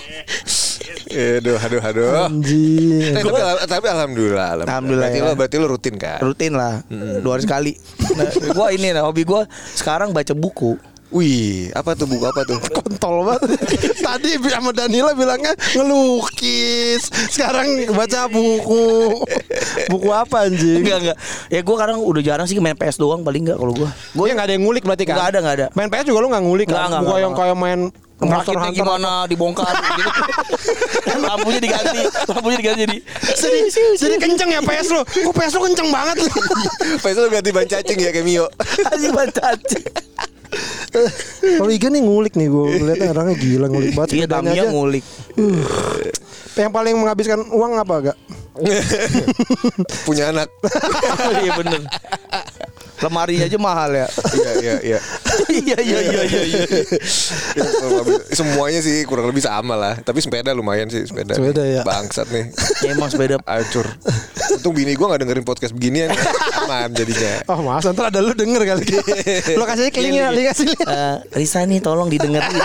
[1.08, 2.28] Aduh, aduh, aduh.
[2.28, 4.66] Anjing Eh, tapi, tapi alhamdulillah, alhamdulillah.
[4.68, 5.24] Alhamdulillah Berarti ya.
[5.24, 6.18] lo, berarti lo rutin kan?
[6.20, 6.84] Rutin lah.
[7.24, 7.72] Dua hari sekali.
[8.12, 9.40] Nah, gue ini nah, hobi gue
[9.72, 10.76] sekarang baca buku.
[11.08, 12.60] Wih, apa tuh buku apa tuh?
[12.84, 13.56] kontol banget.
[14.06, 17.08] Tadi sama Danila bilangnya ngelukis.
[17.32, 17.64] Sekarang
[17.96, 19.16] baca buku.
[19.92, 20.84] Buku apa anjing?
[20.84, 21.16] Enggak enggak.
[21.48, 23.88] Ya gue sekarang udah jarang sih main PS doang paling enggak kalau gue.
[24.12, 25.16] Gue yang gak ada yang ngulik berarti kan?
[25.16, 25.66] Nggak ada, nggak ada.
[25.72, 26.88] Main PS juga lu gak ngulik Nggak, kan?
[26.92, 27.80] nggak, Bukan nggak, yang kayak main
[28.18, 28.74] Hunter.
[28.74, 30.10] gimana dibongkar gitu.
[31.22, 32.98] lampunya diganti, lampunya diganti jadi.
[33.38, 33.58] Jadi,
[33.94, 35.02] jadi kenceng ya PS lu.
[35.06, 36.30] Kok PS lu kenceng banget lu.
[36.98, 38.50] Faisal lo ganti ban cacing ya kayak Mio.
[38.90, 39.58] Anjing bancat.
[41.58, 44.10] Kalau Iga nih ngulik nih gue lihatnya orangnya gila ngulik banget.
[44.18, 44.70] Iya Tamiya aja.
[44.72, 45.04] ngulik.
[46.58, 48.18] Yang paling menghabiskan uang apa gak?
[50.06, 50.48] Punya anak.
[51.44, 51.82] Iya bener.
[52.98, 54.06] Lemarinya aja mahal ya.
[54.34, 54.98] Iya, iya, iya.
[55.48, 56.42] Iya iya iya iya.
[56.44, 56.62] iya.
[57.54, 59.94] Ya, kalau habis- Semuanya sih kurang lebih sama lah.
[59.96, 61.34] Tapi sepeda lumayan sih sepeda.
[61.34, 61.82] Sepeda ya.
[61.82, 62.50] Bangsat nih.
[62.78, 63.90] Ya, emang sepeda Hancur.
[64.54, 66.14] Untung bini gue gak dengerin podcast beginian.
[66.62, 67.42] Aman jadinya.
[67.46, 68.86] Oh mas, ntar ada lu denger kali.
[69.54, 70.14] Lo kasih link
[70.46, 70.78] kasih link.
[70.80, 72.54] Eh, Risa nih tolong didengerin.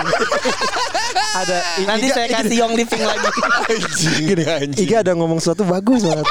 [1.33, 3.29] Ada Nanti Iga- saya kasih Young Living lagi.
[3.65, 4.85] Anjing, Gini, anjing.
[4.85, 6.25] Iga ada ngomong sesuatu bagus banget.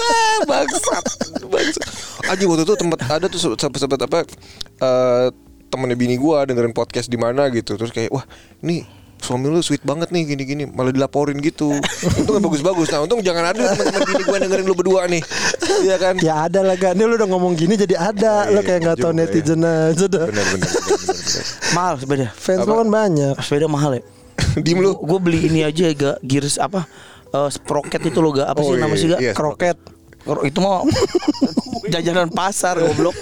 [0.50, 1.04] bangsat
[1.44, 1.88] bangsat
[2.24, 4.18] anjing waktu itu tempat ada tuh sempat sempat apa
[4.76, 5.26] eh,
[5.68, 7.74] temennya bini gue dengerin podcast di mana gitu.
[7.74, 8.24] Terus kayak wah
[8.60, 8.86] ini
[9.18, 10.64] suami lu sweet banget nih gini-gini.
[10.64, 11.72] Malah dilaporin gitu.
[12.14, 12.88] Untung yang bagus-bagus.
[12.88, 15.22] Nah untung jangan ada teman-teman bini gue dengerin lu berdua nih.
[15.82, 16.14] Iya kan?
[16.20, 18.46] Ya ada lah Gak Ini lu udah ngomong gini jadi ada.
[18.48, 19.26] Lu Iya, kayak gak tau juga ya.
[19.26, 20.70] netizen aja dah benar.
[21.72, 22.28] Mahal sepeda.
[22.32, 23.34] Fans lu kan banyak.
[23.40, 24.02] Sepeda mahal ya.
[24.64, 24.94] diem lu.
[24.94, 26.84] Gue beli ini aja gak gears apa?
[27.34, 29.20] eh, sprocket itu lo gak apa sih Oh, nama iya, sih gak?
[29.20, 29.32] iya.
[29.34, 29.93] Kroket Kro-
[30.42, 30.82] Itu mah
[31.92, 33.12] jajanan pasar goblok.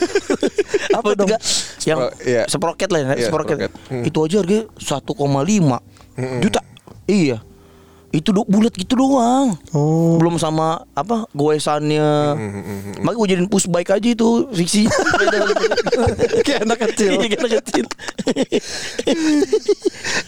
[0.96, 1.40] apa itu gak?
[1.82, 2.42] Yang Spro- iya.
[2.46, 3.56] sprocket lah ya, Iya, sprocket.
[3.58, 3.72] sprocket.
[3.90, 4.04] Hmm.
[4.04, 5.78] Itu aja harganya 1,5
[6.40, 6.60] juta.
[7.04, 7.38] Iya.
[8.12, 9.56] Itu do, bulat gitu doang.
[9.72, 12.08] Oh Belum sama apa goesannya.
[12.30, 14.84] Hmm, Makanya gue jadiin push bike aja itu fiksi.
[16.46, 17.86] Kayak anak kecil Iya, kayak anak kecil.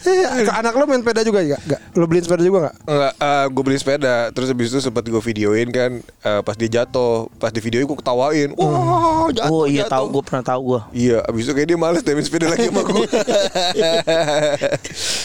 [0.05, 1.61] Eh, Anak lu main sepeda juga gak?
[1.66, 1.81] Gak?
[1.94, 2.75] Lu beliin sepeda juga gak?
[2.85, 3.12] Enggak,
[3.51, 7.51] gue beli sepeda Terus habis itu sempat gue videoin kan eh, Pas dia jatuh Pas
[7.51, 9.92] di videoin gue ketawain Wah jatuh oh iya jatuh.
[9.94, 10.81] tahu gue pernah tahu gue.
[10.94, 13.07] Iya abis itu kayak dia males deh main sepeda lagi sama gue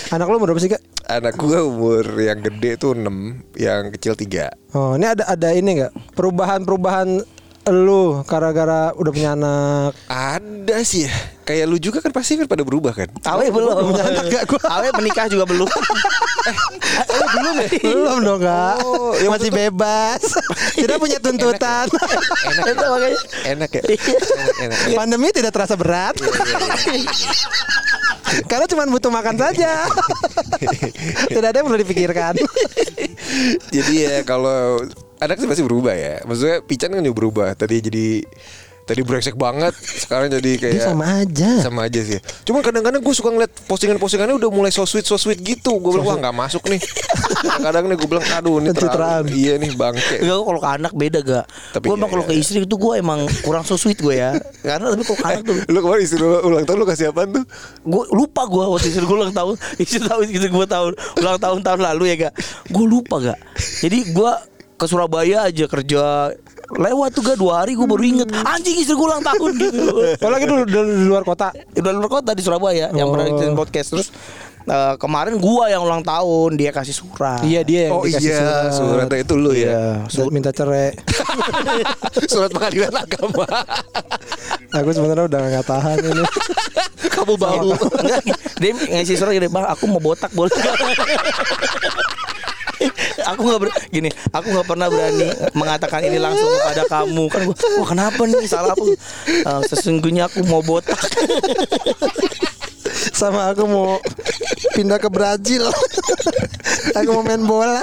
[0.16, 0.82] Anak lu umur berapa sih Kak?
[1.10, 3.06] Anak gue umur yang gede tuh 6
[3.56, 5.94] Yang kecil 3 Oh ini ada ada ini gak?
[6.14, 7.22] Perubahan-perubahan
[7.70, 9.92] lu gara-gara udah punya anak.
[10.10, 11.14] Ada sih ya.
[11.46, 13.10] Kayak lu juga kan pasti kan pada berubah kan?
[13.26, 13.94] Awe belum.
[13.94, 14.62] punya anak gak gua?
[14.70, 15.66] Awe menikah juga belum.
[17.38, 17.68] belum ya?
[17.82, 18.76] Belum dong kak.
[18.86, 20.22] Oh, yang Masih bebas.
[20.82, 21.90] Tidak punya tuntutan.
[21.90, 23.20] Enak Itu makanya.
[23.46, 23.82] Enak ya.
[23.86, 24.78] Enak, enak.
[24.98, 26.18] Pandemi tidak terasa berat
[28.46, 29.86] Karena cuma butuh makan saja
[31.34, 32.38] Tidak ada yang perlu dipikirkan
[33.74, 34.84] Jadi ya kalau
[35.20, 36.16] anak sih pasti berubah ya.
[36.24, 37.50] Maksudnya Pican kan juga berubah.
[37.56, 38.08] Tadi jadi
[38.90, 42.18] tadi brengsek banget, sekarang jadi kayak Dia sama aja sama aja sih.
[42.42, 45.78] Cuma kadang-kadang gue suka ngeliat postingan-postingannya udah mulai so sweet so sweet gitu.
[45.78, 46.82] Gue bilang wah nggak masuk nih.
[47.62, 50.26] Kadang nih gue bilang aduh ini terlalu iya nih bangke.
[50.26, 52.42] Enggak kalau ke anak beda gak Tapi Gue emang iya, kalau iya, ke iya.
[52.42, 54.34] istri itu gue emang kurang so sweet gue ya
[54.66, 57.30] Karena tapi kalau ke anak tuh Lu kemarin istri lu ulang tahun lu kasih apaan
[57.30, 57.46] tuh?
[57.86, 61.60] Gue lupa gue waktu istri gue ulang tahun Istri tahun istri gue tahun Ulang tahun
[61.62, 62.34] tahun lalu ya gak
[62.72, 63.40] Gue lupa gak
[63.86, 64.32] Jadi gue
[64.80, 66.32] ke Surabaya aja kerja
[66.72, 69.90] Lewat tuh gak dua hari gue baru inget Anjing istri gue ulang tahun gitu
[70.24, 73.30] Oh lagi dulu di luar kota Udah luar kota di Surabaya Yang pernah Oh.
[73.34, 74.08] bikin podcast Terus
[74.64, 78.70] eh, kemarin gua yang ulang tahun Dia kasih surat Iya dia yang Oh dikasih iya,
[78.70, 79.66] surat itu lu ya.
[79.66, 80.94] Iya Surat minta cerai
[82.32, 83.50] Surat pengadilan agama.
[84.78, 86.24] Aku sebenarnya udah gak tahan ini
[87.10, 87.74] Kamu bau.
[88.58, 90.78] Dia ngasih surat gini bang aku mau botak boleh nggak?"
[93.34, 97.24] Aku nggak ber- gini aku nggak pernah berani mengatakan ini langsung kepada kamu.
[97.30, 98.46] Kan gua wah kenapa nih?
[98.46, 98.84] Salah apa
[99.28, 100.98] "Eh, sesungguhnya aku mau botak
[103.12, 103.98] Sama aku mau
[104.74, 105.66] pindah ke Brazil
[106.96, 107.82] Aku mau main bola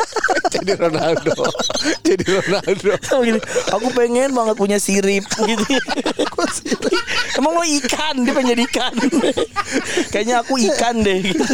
[0.48, 1.46] Jadi Ronaldo.
[2.00, 2.92] Jadi Ronaldo.
[3.20, 5.64] Gini aku pengen banget punya sirip gitu
[7.36, 8.94] emang lo ikan dia pengen jadi ikan
[10.08, 11.44] kayaknya aku ikan deh gitu.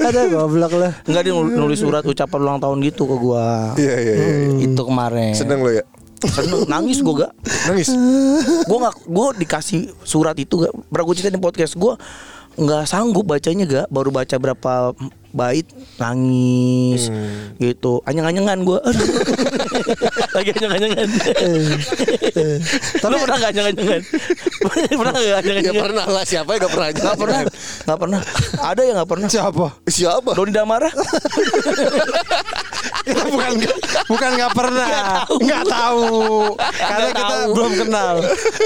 [0.00, 3.76] Ada goblok lah Enggak dia nul- nulis surat ucapan ulang tahun gitu ke gua.
[3.76, 4.28] Iya iya iya.
[4.64, 5.34] Itu kemarin.
[5.36, 5.84] Seneng lo ya.
[6.28, 6.62] Seneng.
[6.70, 7.32] Nangis gua gak.
[7.66, 7.88] Nangis.
[8.66, 10.72] Gua nggak gua dikasih surat itu gak.
[10.90, 11.98] Pernah gua ceritain di podcast gua
[12.52, 14.92] nggak sanggup bacanya gak baru baca berapa
[15.32, 15.64] bait
[15.96, 17.08] nangis
[17.56, 19.08] gitu anyang-anyangan Aduh.
[20.36, 21.08] lagi anyang-anyangan
[23.00, 24.00] tapi pernah gak anyang-anyangan
[25.00, 27.00] pernah gak Ya anyang-anyangan pernah lah siapa yang gak pernah aja.
[27.00, 27.40] Gak pernah
[27.82, 28.20] Gak pernah
[28.60, 29.66] Ada yang gak pernah Siapa?
[29.88, 30.30] Siapa?
[30.36, 30.90] Doni Damara
[33.32, 33.52] bukan
[34.06, 35.36] bukan nggak pernah Nggak tahu.
[35.40, 36.04] nggak tahu
[36.72, 37.50] karena Nggak kita tahu.
[37.52, 38.14] belum kenal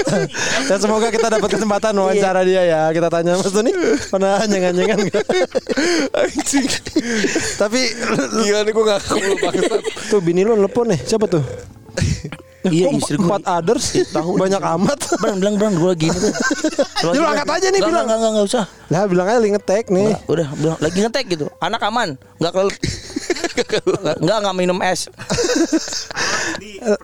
[0.69, 3.71] dan semoga kita dapat kesempatan wawancara dia ya kita tanya Mas Doni
[4.07, 5.25] pernah nyengan-nyengan nggak?
[6.21, 6.67] Anjing.
[7.57, 7.81] tapi
[8.37, 9.83] Gila nih gue bangsat.
[10.07, 11.43] tuh bini lu nelpon nih siapa tuh
[12.65, 13.85] Iya Kok istri gue empat others?
[14.09, 14.31] Tahu.
[14.43, 14.99] banyak amat.
[15.21, 16.33] Bang bilang bang gue gini tuh
[17.13, 18.09] lu angkat aja nih, bilang.
[18.09, 18.65] enggak enggak enggak usah.
[18.89, 20.07] Lah bilang aja lagi ngetek nih.
[20.17, 21.45] Nggak, Udah bilang lagi ngetek gitu.
[21.61, 22.77] Anak aman Enggak kelelep.
[24.21, 25.09] Enggak enggak minum es.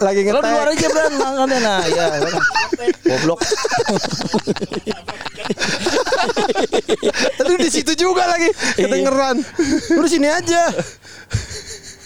[0.01, 2.05] Lagi Lo di luar ngetek aja Bang Angkatnya nah ya
[3.05, 3.39] Goblok.
[7.37, 9.37] Tadi di situ juga lagi kedengeran.
[9.93, 10.73] Lu di sini aja.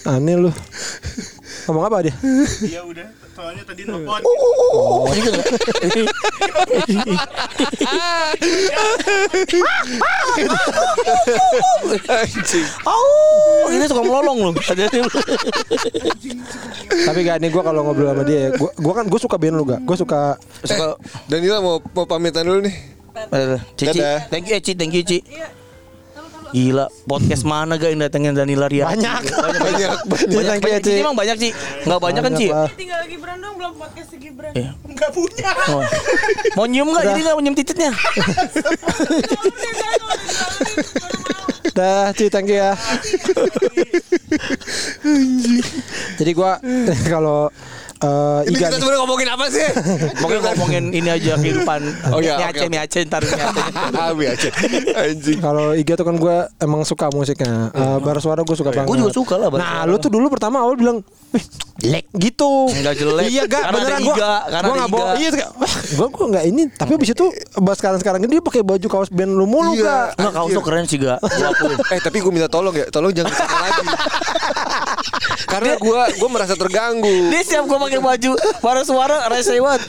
[0.07, 0.51] Aneh lu.
[1.67, 2.15] Ngomong apa dia?
[2.63, 3.07] Iya udah,
[3.37, 4.21] soalnya tadi nelfon.
[4.25, 5.29] Oh gitu.
[12.81, 14.53] Oh ini suka melolong loh.
[17.05, 19.53] Tapi gak nih gue kalau ngobrol sama dia ya gue gua kan gue suka band
[19.53, 20.97] lu gak gue suka Suka
[21.29, 22.75] Danila mau mau pamitan dulu nih.
[23.77, 23.97] Cici.
[24.01, 24.29] Dadah.
[24.33, 24.73] Thank you eh, Ci.
[24.73, 25.21] Thank you Ci
[26.47, 28.87] Gila, podcast mana gak yang datengin Danila Ria?
[28.87, 29.21] Banyak.
[29.27, 30.91] banyak, banyak, banyak, Banyak, banyak, ya, Ci.
[30.95, 31.01] Ci.
[31.03, 31.51] Emang banyak sih,
[31.83, 32.49] nggak banyak kan sih?
[32.49, 32.69] lah.
[32.71, 34.51] Tinggal Gibran dong belum podcast Gibran.
[34.55, 34.71] Iya.
[34.87, 35.51] Enggak punya.
[35.67, 35.83] Oh.
[36.55, 37.03] Mau nyium nggak?
[37.05, 37.91] Jadi nggak mau nyium titiknya?
[41.73, 42.73] Dah, Ci, thank you ya.
[46.17, 46.57] Jadi gua
[47.11, 47.51] kalau
[47.97, 49.67] eh, Ini Iga kita sebenarnya ngomongin apa sih?
[50.21, 51.81] Pokoknya ngomongin ini aja kehidupan.
[52.15, 52.71] Oh, iya, Miace, oke, oke.
[52.71, 53.21] miace, ntar
[54.15, 54.49] miace.
[55.03, 55.39] Anjing.
[55.43, 57.69] Kalau Iga tuh kan gue emang suka musiknya.
[57.73, 58.87] Eh, bara suara gue suka banget.
[58.89, 61.01] Gue juga suka lah Nah, lu tuh dulu pertama awal bilang,
[61.33, 61.43] "Wih,
[61.77, 63.25] jelek gitu." Enggak jelek.
[63.27, 64.15] Iya, gak Karena beneran ada gua.
[64.15, 65.09] Iga, karena gua ada nggak bohong.
[65.13, 65.27] Iga.
[65.27, 66.61] Iya, wah, gua gua enggak ini.
[66.69, 67.25] Tapi abis itu
[67.57, 69.83] bahas sekarang sekarang ini dia pakai baju kaos band lu mulu, Iya.
[69.83, 70.07] Kak.
[70.17, 71.19] Nggak, kaos tuh keren sih gak?
[71.19, 71.77] Gua akuin.
[71.87, 73.87] Eh tapi gue minta tolong ya, tolong jangan lagi.
[75.47, 77.15] Karena gue gue merasa terganggu.
[77.29, 79.81] Dia siap gue pakai baju para suara rese banget.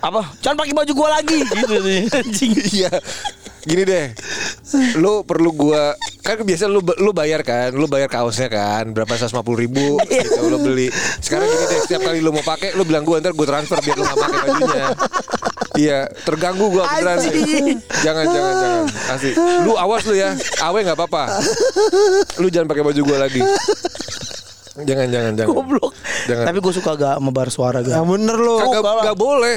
[0.00, 0.32] Apa?
[0.40, 2.02] Jangan pakai baju gue lagi gitu nih.
[2.08, 2.52] Anjing.
[2.72, 2.92] Iya.
[3.68, 4.06] Gini deh.
[4.96, 5.92] Lu perlu gua
[6.24, 10.56] kan biasa lu lu bayar kan, lu bayar kaosnya kan berapa 150 ribu gitu lu
[10.60, 10.88] beli.
[11.20, 13.96] Sekarang gini deh, setiap kali lu mau pakai lu bilang gua ntar gua transfer biar
[13.96, 14.86] lu gak pakai bajunya.
[15.76, 17.18] Iya, terganggu gua beneran.
[18.00, 18.84] Jangan jangan jangan.
[19.12, 19.34] Asik.
[19.68, 20.32] Lu awas lu ya.
[20.64, 21.22] Awe nggak apa-apa.
[22.40, 23.42] Lu jangan pakai baju gua lagi.
[24.78, 25.48] Jangan jangan jangan.
[25.50, 25.92] Goblok.
[26.26, 26.44] Jangan.
[26.44, 27.94] Tapi gue suka gak sama bar suara gak.
[27.94, 28.56] Yang bener lu.
[28.58, 29.02] Kagak kalah.
[29.02, 29.56] nggak boleh.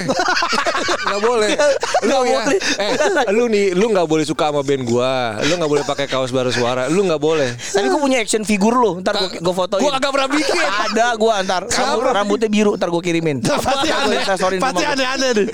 [1.02, 1.50] Nggak boleh.
[1.52, 2.30] Lu Nggak ya.
[2.40, 2.58] boleh.
[2.78, 2.90] Eh,
[3.30, 5.14] lu nih lu nggak boleh suka sama band gua.
[5.44, 6.88] Lu nggak boleh pakai kaos baru suara.
[6.88, 7.50] Lu nggak boleh.
[7.54, 9.82] Tapi gue punya action figure lo, ntar gue gue fotoin.
[9.82, 10.56] Gua kagak pernah bikin.
[10.88, 11.62] Ada gue ntar.
[11.68, 13.38] Rambut, rambutnya biru, ntar gue kirimin.
[13.68, 14.20] Pasti aneh.
[14.58, 15.48] Pasti aneh-aneh deh.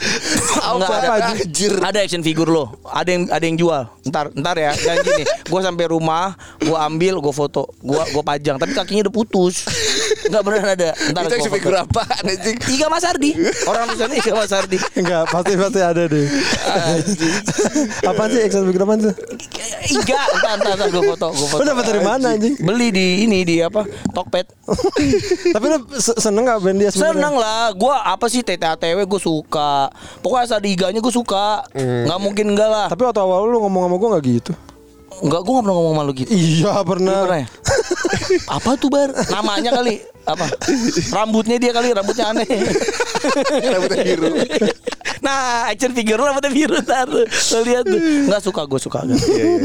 [0.57, 1.31] Enggak Apa ada.
[1.33, 1.71] anjir?
[1.79, 2.77] Ada action figure lo.
[2.85, 3.83] Ada yang ada yang jual.
[4.05, 4.71] Ntar ntar ya.
[4.73, 8.57] Dan gini, gue sampai rumah, gue ambil, gue foto, gue gue pajang.
[8.57, 9.55] Tapi kakinya udah putus.
[10.23, 10.89] Enggak beneran ada.
[10.93, 11.55] Ntar Itu gua action foto.
[11.55, 12.57] figure apa anjing?
[12.69, 13.31] Iga Mas Ardi.
[13.63, 14.77] Orang tulisannya Iga Mas Ardi.
[14.95, 16.25] Enggak, pasti pasti ada deh.
[18.03, 19.13] Apaan sih action figure apaan tuh?
[19.87, 21.59] Iga, entar entar, entar gue foto, gue foto.
[21.59, 22.55] Lu dapat dari mana anjing?
[22.59, 23.83] Beli di ini di apa?
[24.11, 24.47] Tokped.
[25.55, 27.13] Tapi lu se- seneng gak band dia sebenarnya?
[27.13, 29.87] Seneng lah, gue apa sih TTATW gue suka.
[30.19, 31.63] Pokoknya asal di iganya gue suka.
[31.73, 32.87] Nggak mungkin enggak lah.
[32.87, 34.53] Tapi waktu awal lu ngomong sama gue gak gitu.
[35.17, 36.29] Enggak, gue nggak pernah ngomong malu gitu.
[36.29, 37.25] Iya Lu pernah.
[37.25, 37.47] pernah ya?
[38.57, 39.09] apa tuh bar?
[39.33, 39.93] Namanya kali
[40.27, 40.45] apa?
[41.09, 42.45] Rambutnya dia kali rambutnya aneh.
[43.73, 44.27] Rambutnya biru.
[45.23, 47.07] nah, action figure lu rambutnya biru ntar.
[47.07, 47.99] Lu lihat tuh.
[48.27, 49.17] Enggak suka gue suka gak.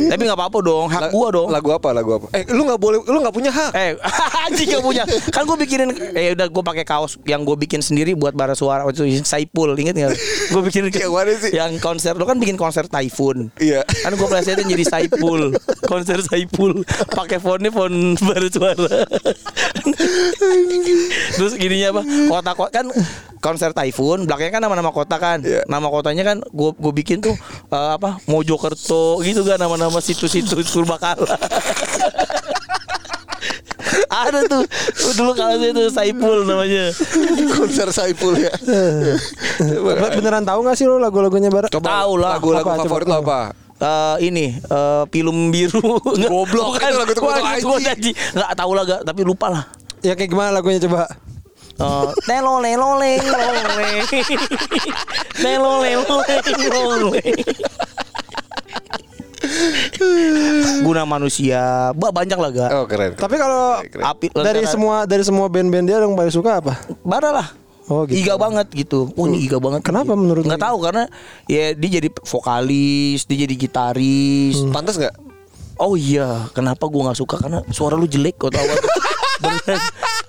[0.08, 1.48] Tapi nggak apa-apa dong, hak gue dong.
[1.50, 1.88] Lagu apa?
[1.90, 2.26] Lagu apa?
[2.32, 3.72] Eh, lu nggak boleh, lu nggak punya hak.
[3.74, 3.90] Eh,
[4.46, 5.02] anjing gak punya.
[5.34, 8.86] Kan gue bikinin eh udah gue pakai kaos yang gue bikin sendiri buat bara suara
[8.86, 10.14] waktu itu Saipul, inget gak?
[10.54, 11.50] Gue bikin Yang mana sih?
[11.50, 13.50] Yang konser lu kan bikin konser Typhoon.
[13.58, 13.82] Iya.
[13.82, 15.41] Kan gue plesetin jadi Saipul.
[15.90, 16.84] Konser Saipul.
[17.10, 19.02] Pakai fontnya font bara suara.
[21.34, 22.02] Terus gininya apa?
[22.28, 22.86] Kota kota kan
[23.42, 25.42] konser Typhoon, belakangnya kan nama-nama kota kan.
[25.42, 25.66] Iya.
[25.66, 27.34] Nama kotanya kan gue gue bikin tuh
[27.68, 28.22] eh, apa?
[28.30, 31.26] Mojokerto gitu kan nama-nama situs-situs Purbakala.
[34.12, 34.62] Ada tuh
[35.16, 36.92] dulu kalau saya tuh Saipul namanya.
[37.56, 38.52] Konser Saipul ya.
[39.58, 41.68] Be- Beneran tahu gak sih lu lagu-lagunya Bara?
[41.68, 42.36] Coba Tahu lah.
[42.36, 43.40] Lagu-lagu favorit lo apa?
[43.82, 45.98] Eh, ini eh, film biru
[46.30, 46.86] Goblok, bukan.
[46.86, 47.18] itu lagu itu
[47.66, 47.86] gua Aji.
[47.90, 48.10] janji.
[48.14, 49.66] nggak tahu lah gak tapi lupa lah
[50.02, 51.10] Ya kayak gimana lagunya coba?
[51.78, 53.22] Eh, Telo lelo loleng.
[55.42, 57.22] Telo lelo loleng.
[60.82, 62.70] Guna manusia, Ba- banyak lah gak.
[62.74, 63.14] Oh keren.
[63.14, 64.04] Tapi kalau Keren.
[64.42, 66.78] Dari semua dari semua band-band dia yang paling suka apa?
[67.02, 67.46] Bara lah.
[67.90, 68.22] Oh, gitu.
[68.22, 69.10] Iga banget gitu.
[69.18, 69.82] Oh ini iga banget.
[69.82, 71.04] Kenapa menurut Nggak tahu karena
[71.50, 74.56] ya dia jadi vokalis, dia jadi gitaris.
[74.70, 75.16] Pantas nggak?
[75.82, 77.42] Oh iya, kenapa gua nggak suka?
[77.42, 78.78] Karena suara lu jelek kok awal.
[79.42, 79.80] Beneran.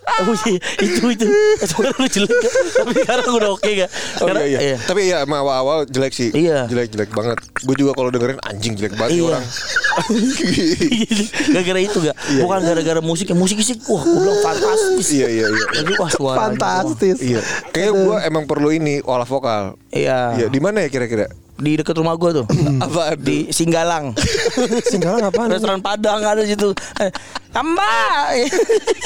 [0.03, 1.25] Oh iya, itu itu
[1.63, 2.31] suara lu jelek.
[2.75, 3.89] Tapi sekarang udah oke gak?
[4.19, 4.77] Oh Karena- iya iya.
[4.77, 6.29] Tapi iya emang awal-awal jelek sih.
[6.29, 6.67] Iya.
[6.67, 7.39] Jelek jelek banget.
[7.61, 9.23] Gue juga kalau dengerin anjing jelek banget Iya.
[9.31, 9.45] orang.
[11.53, 12.15] Gara-gara itu gak?
[12.39, 15.07] Bukan gara-gara musik ya musik sih wah gue bilang fantastis.
[15.13, 15.65] Iya iya iya.
[15.73, 16.39] Tapi wah suaranya.
[16.51, 17.17] Fantastis.
[17.19, 17.39] Iya.
[17.69, 19.79] Kayaknya gue emang perlu ini olah vokal.
[19.89, 20.35] Iya.
[20.35, 20.47] Iya.
[20.47, 21.31] Di mana ya kira-kira?
[21.63, 22.45] Di dekat rumah gua tuh.
[22.83, 24.11] Apa di Singgalang.
[24.91, 25.47] Singgalang apaan?
[25.47, 26.75] Restoran Padang ada situ.
[26.99, 27.07] Eh,
[27.55, 28.35] Tambah.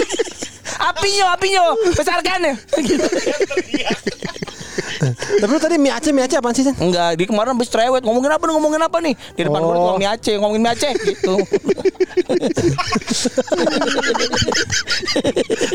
[0.90, 2.56] apinya, apinya, besarkan ya.
[2.82, 3.06] Gitu.
[5.42, 6.64] Tapi lu tadi mie Aceh, mie Aceh apaan sih?
[6.64, 6.76] Sen?
[6.78, 9.14] Enggak, di kemarin habis cerewet ngomongin apa nih, ngomongin apa nih?
[9.34, 9.74] Di depan Oh.
[9.74, 11.36] gua mie Aceh, ngomongin mie Aceh gitu.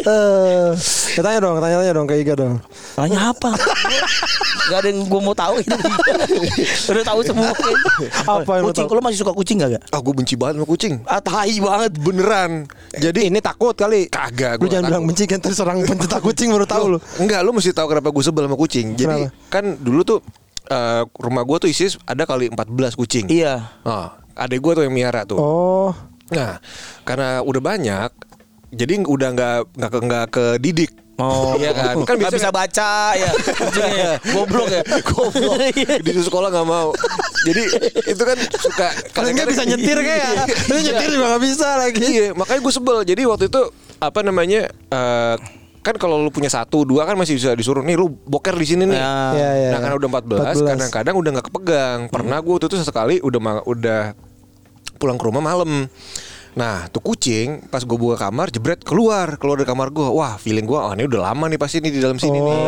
[0.02, 0.68] Eh,
[1.16, 2.58] tanya dong, tanya tanya dong ke Iga dong.
[2.94, 3.54] Tanya apa?
[4.68, 5.76] Gak ada yang gue mau tahu itu.
[6.88, 7.50] Udah tahu semua.
[8.24, 8.86] Apa yang lu kucing?
[8.88, 9.82] Lo masih suka kucing gak gak?
[9.88, 10.94] Ah gue benci banget sama kucing.
[11.04, 11.92] Ah, tai banget.
[11.96, 12.66] Beneran.
[12.92, 14.06] Jadi Ini takut kali.
[14.08, 14.90] Kagak, Lu gua jangan takut.
[14.92, 16.98] bilang benci kan terus orang pencinta kucing baru tahu lu.
[17.16, 18.86] Enggak, lu mesti tahu kenapa gue sebel sama kucing.
[18.94, 19.48] Jadi Kenapa?
[19.48, 20.18] kan dulu tuh
[20.66, 23.26] eh, rumah gue tuh isi ada kali 14 kucing.
[23.28, 23.72] Iya.
[23.82, 25.36] Ah, adek gue tuh yang miara tuh.
[25.36, 25.90] Oh.
[26.32, 26.62] Nah,
[27.04, 28.10] karena udah banyak,
[28.72, 30.92] jadi udah nggak nggak ke nggak ke didik.
[31.20, 32.02] Oh, iya kan?
[32.08, 33.30] Kan bisa biasanya baca ya.
[33.92, 34.12] Ya.
[34.32, 34.80] Goblok ya.
[35.12, 35.60] goblok
[36.00, 36.96] di sekolah nggak mau.
[37.44, 37.62] Jadi
[38.08, 40.82] itu kan suka Kalau nggak bisa nyetir kayak, lu Iya.
[40.88, 42.00] nyetir juga nggak bisa lagi.
[42.00, 42.98] Iya, makanya gue sebel.
[43.04, 43.62] Jadi waktu itu
[44.00, 44.72] apa namanya?
[44.88, 45.36] eh,
[45.82, 48.86] kan kalau lu punya satu dua kan masih bisa disuruh nih lu boker di sini
[48.86, 48.94] nih.
[48.94, 49.14] Ya.
[49.32, 49.70] Iya, iya.
[49.70, 50.22] Nah karena udah 14,
[50.54, 50.70] 14.
[50.70, 51.98] kadang-kadang udah nggak kepegang.
[52.08, 54.14] Pernah gue waktu itu sesekali udah ma- udah
[54.96, 55.90] pulang ke rumah malam.
[56.52, 60.06] Nah tuh kucing pas gue buka kamar jebret keluar keluar dari kamar gue.
[60.06, 62.60] Wah feeling gue oh ini udah lama nih pasti nih di dalam sini nih.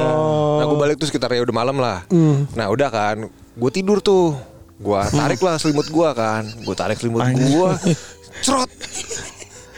[0.59, 2.03] Nah gue balik tuh sekitar ya udah malam lah.
[2.51, 4.35] Nah udah kan gue tidur tuh.
[4.75, 6.43] Gue tarik lah selimut gue kan.
[6.59, 7.71] Gue tarik selimut gue.
[8.45, 8.67] Cerot.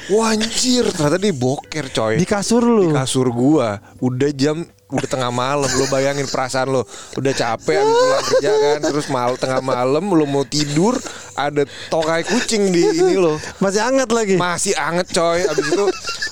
[0.06, 2.14] Wah anjir ternyata dia boker coy.
[2.14, 2.88] Di kasur lu.
[2.88, 3.82] di kasur gua.
[3.98, 5.66] Udah jam udah tengah malam.
[5.66, 6.86] Lo bayangin perasaan lo
[7.18, 8.78] udah capek habis pulang kerja kan.
[8.86, 10.94] Terus mal tengah malam lo mau tidur
[11.34, 14.38] ada tokai kucing di ini lo Masih hangat lagi.
[14.38, 15.42] masih anget coy.
[15.42, 15.84] Abis itu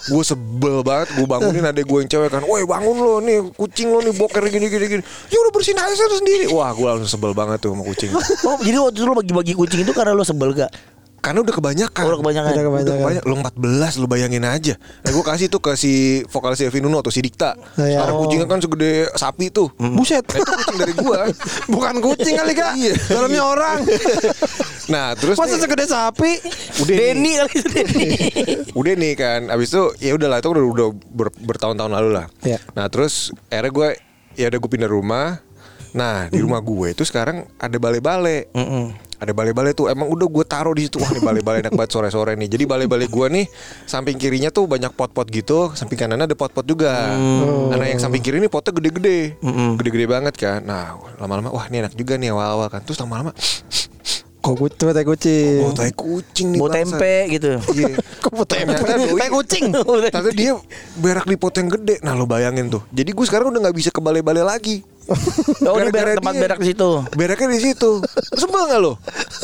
[0.07, 1.11] gue sebel banget.
[1.19, 2.47] Gue bangunin adek gue yang cewek kan.
[2.47, 5.03] Woi bangun lo nih kucing lo nih boker gini gini gini.
[5.35, 6.47] Ya udah bersihin aja sendiri.
[6.55, 8.15] Wah gue langsung sebel banget tuh sama kucing.
[8.47, 10.71] Oh, jadi waktu itu lu bagi-bagi kucing itu karena lu sebel gak?
[11.25, 12.51] Karena udah kebanyakan Oh, udah kebanyakan.
[12.51, 12.93] Udah kebanyakan.
[12.93, 15.93] Udah banyak Lo 14 lo bayangin aja Nah gue kasih tuh ke si
[16.27, 17.97] vokalis Elvin Nuno tuh si Dikta Oh, iya.
[17.99, 20.21] Sekarang kucingnya kan segede sapi tuh Buset.
[20.23, 21.25] Nah, itu kucing dari gua
[21.73, 22.73] Bukan kucing kali kak.
[22.75, 22.93] Iya.
[23.09, 23.79] Dalamnya orang.
[24.85, 26.33] Nah terus Masa nih, segede sapi?
[26.79, 28.09] udah nih, Denny kali itu Denny.
[28.79, 32.61] udah nih kan Abis itu ya udahlah itu udah, udah ber- bertahun-tahun lalu lah Iya.
[32.71, 33.89] Nah terus akhirnya gue
[34.35, 35.41] Ya udah gue pindah rumah
[35.93, 38.51] Nah di rumah gue itu sekarang ada balai-balai
[39.25, 42.37] Ada balai-balai tuh emang udah gue taruh di situ wah nih balai-balai enak banget sore-sore
[42.37, 42.49] nih.
[42.53, 43.47] Jadi balai-balai gue nih
[43.89, 47.17] samping kirinya tuh banyak pot-pot gitu, samping kanannya ada pot-pot juga.
[47.73, 49.41] Nah yang samping kiri ini potnya gede-gede,
[49.81, 50.61] gede-gede banget kan.
[50.61, 52.85] Nah lama-lama wah ini enak juga nih awal-awal kan.
[52.85, 53.33] Terus lama-lama
[54.45, 55.57] Kok kucing, teh kucing.
[55.65, 57.01] oh tai kucing nih bangsat.
[57.01, 57.49] tempe gitu.
[57.81, 57.97] Iya.
[58.29, 58.77] Kok mau tempe?
[58.77, 59.73] Teh kucing.
[59.73, 60.53] Ternyata dia
[61.01, 61.97] berak di pot yang gede.
[62.05, 62.85] Nah lo bayangin tuh.
[62.93, 64.85] Jadi gue sekarang udah nggak bisa ke balai-balai lagi.
[65.05, 66.91] Oh, ini Gara-gara berak tempat berak di situ.
[67.13, 67.91] Beraknya di situ.
[68.33, 68.93] Sebel nggak lo?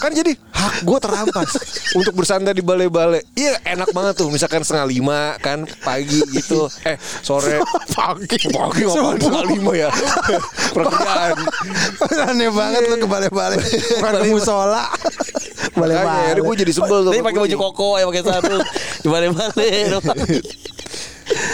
[0.00, 1.50] Kan jadi hak gue terampas
[1.92, 3.20] untuk bersantai di balai-balai.
[3.36, 4.32] Iya enak banget tuh.
[4.32, 6.64] Misalkan setengah lima kan pagi gitu.
[6.84, 7.60] Eh sore
[7.96, 9.88] pagi pagi ngapain setengah lima ya?
[10.74, 11.36] Pekerjaan.
[12.24, 13.60] Aneh banget lu ke balai-balai.
[14.00, 14.84] Bukan ke musola.
[15.76, 16.40] Makanya Balai-balai.
[16.40, 17.12] gue jadi sebel tuh.
[17.12, 18.64] Tapi pakai baju koko ya pakai sarung.
[19.04, 19.52] Gimana-mana.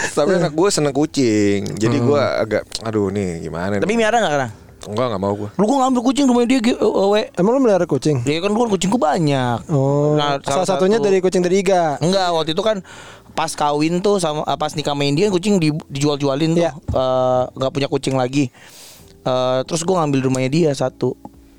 [0.09, 1.61] Tapi anak gue seneng kucing.
[1.73, 3.97] Jadi gue agak aduh nih gimana Tapi nih.
[3.97, 4.49] miara gak karena?
[4.87, 5.49] Enggak enggak mau gue.
[5.53, 7.21] Lu gua ngambil kucing rumahnya dia ge- eh, we.
[7.33, 8.23] Emang lu melihara kucing?
[8.23, 9.67] Ya kan dulu kucingku banyak.
[9.67, 11.99] Oh, Nah, salah, salah satunya satu- dari kucing dari Iga.
[11.99, 12.79] Enggak, waktu itu kan
[13.33, 16.61] pas kawin tuh sama ah, pas nikah sama Indian kucing di- dijual-jualin tuh.
[16.61, 16.71] Iya.
[16.73, 18.47] Eh, nggak punya kucing lagi.
[19.19, 21.17] Eh, terus gua ngambil rumahnya dia satu.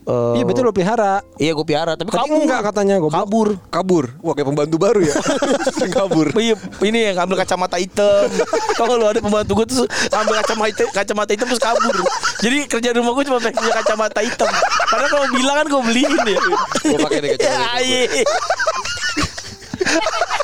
[0.08, 1.20] Eh, Iya betul lu pelihara.
[1.36, 2.40] Iya gue piara tapi Tadi kabur.
[2.40, 3.20] enggak katanya, goblok.
[3.20, 3.48] Kabur.
[3.68, 4.04] Kabur.
[4.24, 5.14] Wah kayak pembantu baru ya.
[6.00, 6.32] kabur.
[6.32, 8.24] Iya, ini yang ngambil kacamata hitam.
[8.80, 11.92] Kalau lu ada pembantu gue tuh ambil kacamata hitam, kacamata hitam terus kabur.
[12.40, 14.48] Jadi kerja di rumah gue cuma punya kacamata hitam.
[14.88, 16.40] Padahal kalau bilang kan gue beliin ya.
[16.88, 18.24] Gua pakai deh kacamata hitam.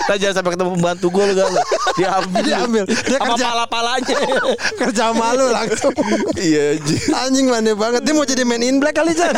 [0.05, 1.61] Nah, jangan sampai ketemu pembantu gue lu gak lu.
[1.95, 2.43] Dia ambil.
[2.43, 2.85] Dia ambil.
[2.85, 4.17] Dia Sama kerja- pala-palanya.
[4.81, 5.95] Kerja malu langsung.
[6.35, 7.03] Iya anjing.
[7.09, 9.33] Anjing mana banget Dia mau jadi man in black kali Chan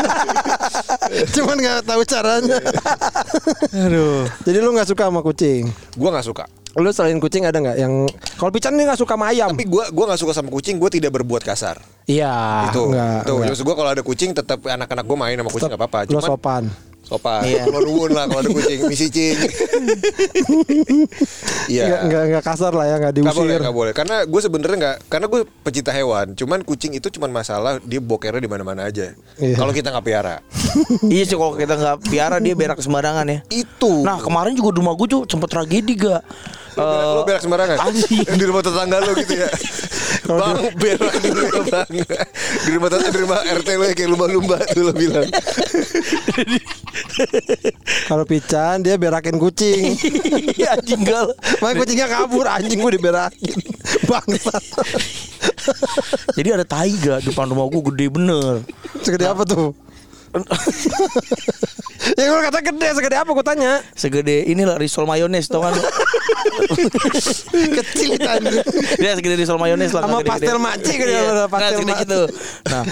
[1.34, 2.58] Cuman gak tahu caranya
[3.84, 6.44] Aduh Jadi lu gak suka sama kucing Gua nggak suka.
[6.74, 9.86] Lu selain kucing ada gak yang Kalau Pican nih gak suka sama ayam Tapi gua
[9.88, 10.76] gua nggak suka sama kucing.
[10.76, 11.78] Gua tidak berbuat kasar.
[12.04, 12.82] Iya itu.
[12.86, 13.48] enggak, Tuh, enggak.
[13.50, 15.98] maksud gua kalau ada kucing tetap anak-anak gua main sama kucing nggak apa-apa.
[16.04, 16.62] Lu Cuman sopan
[17.06, 17.46] sopan.
[17.46, 17.62] Iya.
[17.70, 19.38] Kalau nuwun lah kalau ada kucing, misi cing.
[21.66, 22.06] Iya.
[22.06, 23.92] Enggak, enggak kasar lah ya Enggak Gak boleh, diusir gak boleh.
[23.94, 26.26] Karena gue sebenarnya nggak, karena gue pecinta hewan.
[26.38, 29.14] Cuman kucing itu cuman masalah dia bokernya di mana-mana aja.
[29.38, 29.56] Iya.
[29.58, 30.42] Kalau kita nggak piara,
[31.14, 33.38] iya sih kalau kita nggak piara dia berak sembarangan ya.
[33.50, 34.02] itu.
[34.02, 36.22] Nah kemarin juga di rumah gue tuh sempet tragedi gak?
[36.76, 37.76] lo berak, lo berak sembarangan.
[37.88, 38.26] anjing.
[38.40, 39.48] di rumah tetangga lo gitu ya.
[40.26, 41.88] Bang berak dulu ya bang.
[42.66, 45.28] Di rumah tetangga, di rumah RT lo ya kayak lumba-lumba tuh lo bilang.
[48.06, 49.96] Kalau Pican dia berakin kucing
[50.56, 51.32] Iya anjing gal.
[51.60, 53.56] Makanya kucingnya kabur Anjing gue diberakin
[54.08, 54.64] Bangsat
[56.34, 58.64] Jadi ada tai gak depan rumah gue gede bener.
[59.04, 59.76] Segede apa tuh
[62.06, 65.74] Ya kalau kata gede Segede apa gue tanya Segede inilah risol mayones tau kan?
[67.76, 68.62] Kecil anjing
[68.96, 70.06] Dia segede risol mayones lah.
[70.06, 71.96] Sama pastel makcik kan dia, Iya, nggak pastel makcik.
[72.06, 72.20] gitu.
[72.66, 72.84] Nah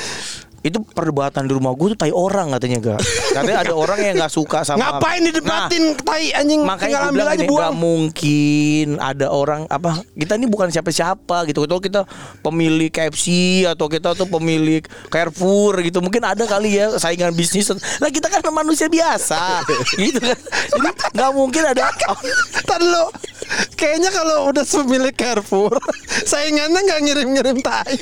[0.65, 3.01] itu perdebatan di rumah gue tuh tai orang katanya gak
[3.37, 6.61] katanya ada orang yang nggak suka sama Ngapain didebatin tai anjing?
[6.65, 7.61] Nah, makanya tinggal gue ambil bilang aja ini buang.
[7.61, 8.87] nggak mungkin.
[8.97, 11.69] Ada orang apa kita ini bukan siapa-siapa gitu.
[11.69, 12.01] Kalau kita
[12.41, 13.27] pemilik KFC
[13.69, 16.01] atau kita tuh pemilik Carrefour gitu.
[16.01, 17.69] Mungkin ada kali ya saingan bisnis.
[18.01, 19.67] Lah kita kan manusia biasa.
[20.01, 20.39] Gitu kan.
[20.75, 21.91] Jadi nggak mungkin ada
[22.65, 23.11] Ntar lo
[23.75, 25.77] Kayaknya kalau udah pemilik Carrefour
[26.25, 27.97] Saingannya nggak ngirim-ngirim tai.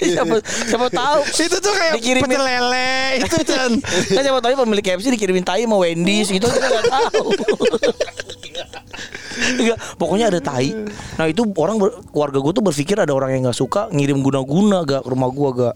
[0.00, 1.20] Siapa, siapa tahu.
[1.36, 3.70] Itu tuh kayak Dikirimin- pecel lele Itu Chan
[4.14, 7.26] kan siapa tahu pemilik KFC dikirimin tai sama Wendy's gitu kita nggak tahu
[9.40, 10.74] Enggak, pokoknya ada tai.
[11.16, 14.84] Nah itu orang ber- keluarga gue tuh berpikir ada orang yang nggak suka ngirim guna-guna
[14.84, 15.74] gak ke rumah gue gak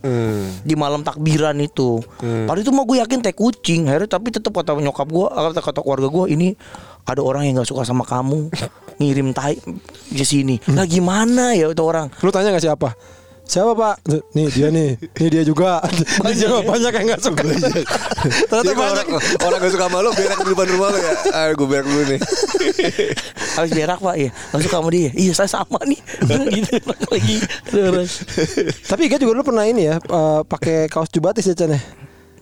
[0.61, 2.03] di malam takbiran itu.
[2.21, 3.89] Padahal itu mah gue yakin teh kucing.
[3.89, 6.49] Akhirnya tapi tetap kata nyokap gue, kata kata keluarga gue ini
[7.05, 8.53] ada orang yang nggak suka sama kamu
[8.97, 9.57] ngirim tai
[10.11, 10.61] ke sini.
[10.69, 12.13] Nah gimana ya itu orang?
[12.21, 12.93] Lu tanya gak siapa?
[13.45, 13.95] Siapa pak?
[14.33, 15.85] Nih dia nih Nih dia juga
[16.25, 20.11] Dia juga banyak yang gak suka Ternyata Jadi banyak orang, orang gak suka sama lo
[20.17, 21.13] berak di depan rumah lo ya.
[21.29, 22.21] Ah, gue berak dulu nih.
[23.61, 26.01] Habis berak pak ya Langsung kamu dia Iya saya sama nih
[26.57, 27.37] gitu lagi
[27.69, 28.09] Aduh, orang.
[28.89, 31.81] Tapi Iga juga lu pernah ini ya eh, pakai kaos jubatis ya Chan ya?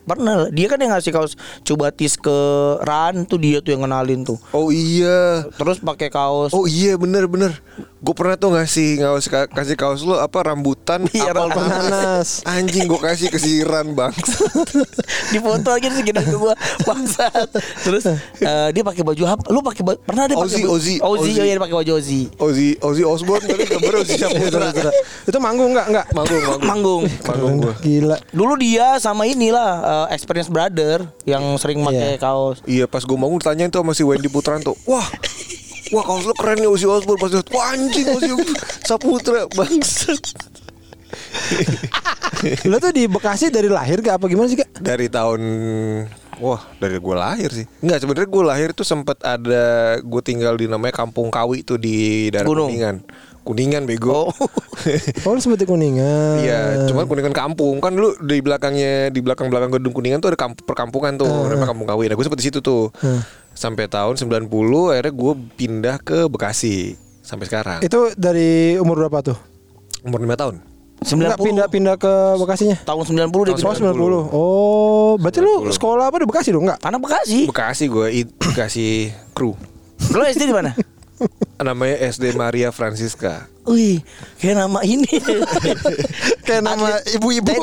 [0.02, 0.50] Pernah.
[0.50, 1.32] Dia kan yang ngasih kaos
[1.62, 2.36] Cubatis ke
[2.82, 4.38] Ran Tuh dia tuh yang kenalin tuh.
[4.50, 5.46] Oh iya.
[5.54, 6.50] Terus pakai kaos.
[6.50, 7.54] Oh iya bener bener.
[8.02, 11.06] Gue pernah tuh ngasih ngawas, kasih kaos lo apa rambutan?
[11.14, 11.70] Iya, apel rambutan.
[11.86, 12.42] Panas.
[12.42, 14.10] Anjing gue kasih kesiran bang.
[15.32, 16.52] Di foto lagi di sekitar gua.
[16.82, 17.48] Bangsat.
[17.86, 19.42] Terus eh, dia pakai baju apa?
[19.48, 21.30] Lu pakai baju pernah dia pakai Ozzy, baju- Ozzy, Ozzy Ozzy.
[21.30, 24.68] oh iya dia pakai baju Ozzy Ozzy Ozzy Osbourne tapi gambar Ozzy Saputra
[25.22, 25.86] Itu manggung nggak?
[25.88, 26.06] Nggak.
[26.12, 26.62] Manggung manggung.
[26.66, 27.56] Manggung Manggung.
[27.62, 28.16] Gue Gila.
[28.34, 29.72] dulu dia sama inilah
[30.08, 32.64] eh, experience brother yang sering pakai kaos.
[32.64, 35.04] Iya pas gue manggung ditanyain tuh sama si Wendy Putranto Wah
[35.92, 38.32] Wah kaos lo keren nih Ozzy Osbourne Pas lihat Wah anjing Ozzy
[38.88, 40.22] Saputra Bangsat.
[42.70, 44.80] Lu tuh di Bekasi dari lahir gak apa gimana sih kak?
[44.80, 45.40] Dari tahun
[46.40, 47.66] Wah dari gue lahir sih.
[47.84, 52.28] Enggak sebenarnya gue lahir tuh sempet ada Gue tinggal di namanya Kampung Kawi tuh di
[52.32, 52.72] daerah Gunung.
[52.72, 52.96] Kuningan
[53.42, 54.30] Kuningan bego Oh.
[55.26, 59.90] Oh di Kuningan Iya, cuman Kuningan kampung kan lu di belakangnya di belakang belakang gedung
[59.90, 62.06] Kuningan tuh ada kamp- perkampungan tuh, namanya Kampung Kawi.
[62.06, 62.90] Nah, gue sempet di situ tuh.
[63.52, 64.46] Sampai tahun 90
[64.88, 67.78] akhirnya gue pindah ke Bekasi sampai sekarang.
[67.80, 69.38] Itu dari umur berapa tuh?
[70.02, 70.56] Umur 5 tahun.
[71.02, 72.76] Enggak 90 pindah-pindah ke Bekasinya?
[72.80, 73.74] tahun 90 dia Oh pindah.
[73.90, 76.62] 90 Oh berarti lu sekolah apa di Bekasi dong?
[76.62, 76.78] Enggak?
[76.80, 78.86] anak Bekasi Bekasi gue Bekasi
[79.30, 79.58] kru.
[80.08, 80.70] lo SD di mana
[81.62, 83.46] Namanya SD Maria Francisca.
[83.62, 84.02] Wih,
[84.42, 85.06] kayak nama ini.
[86.42, 87.54] Kayak nama ibu-ibu.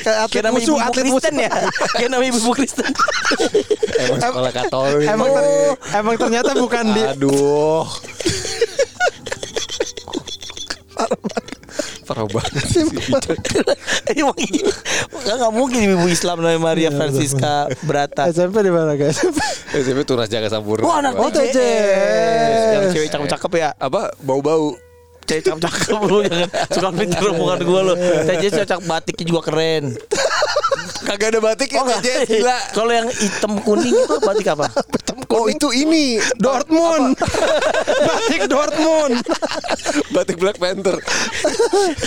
[0.00, 1.44] Kayak atlet nama musuh, ibu atlet Kristen musuh.
[1.44, 1.52] ya.
[1.92, 2.88] Kayak nama ibu Kristen.
[4.00, 5.04] Emang sekolah Katolik.
[5.04, 7.84] Emang, ter- emang ternyata bukan di Aduh.
[12.04, 12.84] Parah banget sih.
[14.12, 14.68] Emang iya.
[15.10, 18.28] Nggak, nggak mungkin ibu Islam namanya Maria Francisca Berata.
[18.28, 19.24] SMP di mana guys?
[19.72, 20.84] SMP Tunas Jaga Sampurna.
[20.84, 21.56] Wah anak Oh, TJS.
[21.56, 22.60] TJS.
[22.70, 23.68] Yang cewek cakep-cakep ya.
[23.74, 24.76] apa bau-bau
[25.24, 27.94] Cewek cakep-cakep lu jangan suka pintar omongan gue lu.
[28.22, 29.84] TJS cocok batiknya juga keren.
[31.04, 32.00] kagak ada batik ya Oh enggak.
[32.00, 34.68] TJS, gila Kalau yang hitam kuning itu batik apa?
[35.34, 37.18] Oh itu ini Dortmund.
[38.08, 39.14] Batik Dortmund.
[40.14, 40.96] batik Black Panther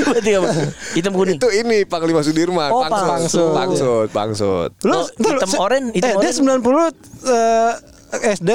[0.07, 0.49] batik apa?
[0.95, 1.38] Hitam kuning.
[1.38, 3.53] itu ini Panglima Sudirman Oh, pangsut Pangsut.
[3.53, 6.59] pangsut pangsut Lu Oh, ntar, hitam oren, hitam eh, dia oren.
[6.63, 6.95] 90
[7.28, 8.51] eh, SD.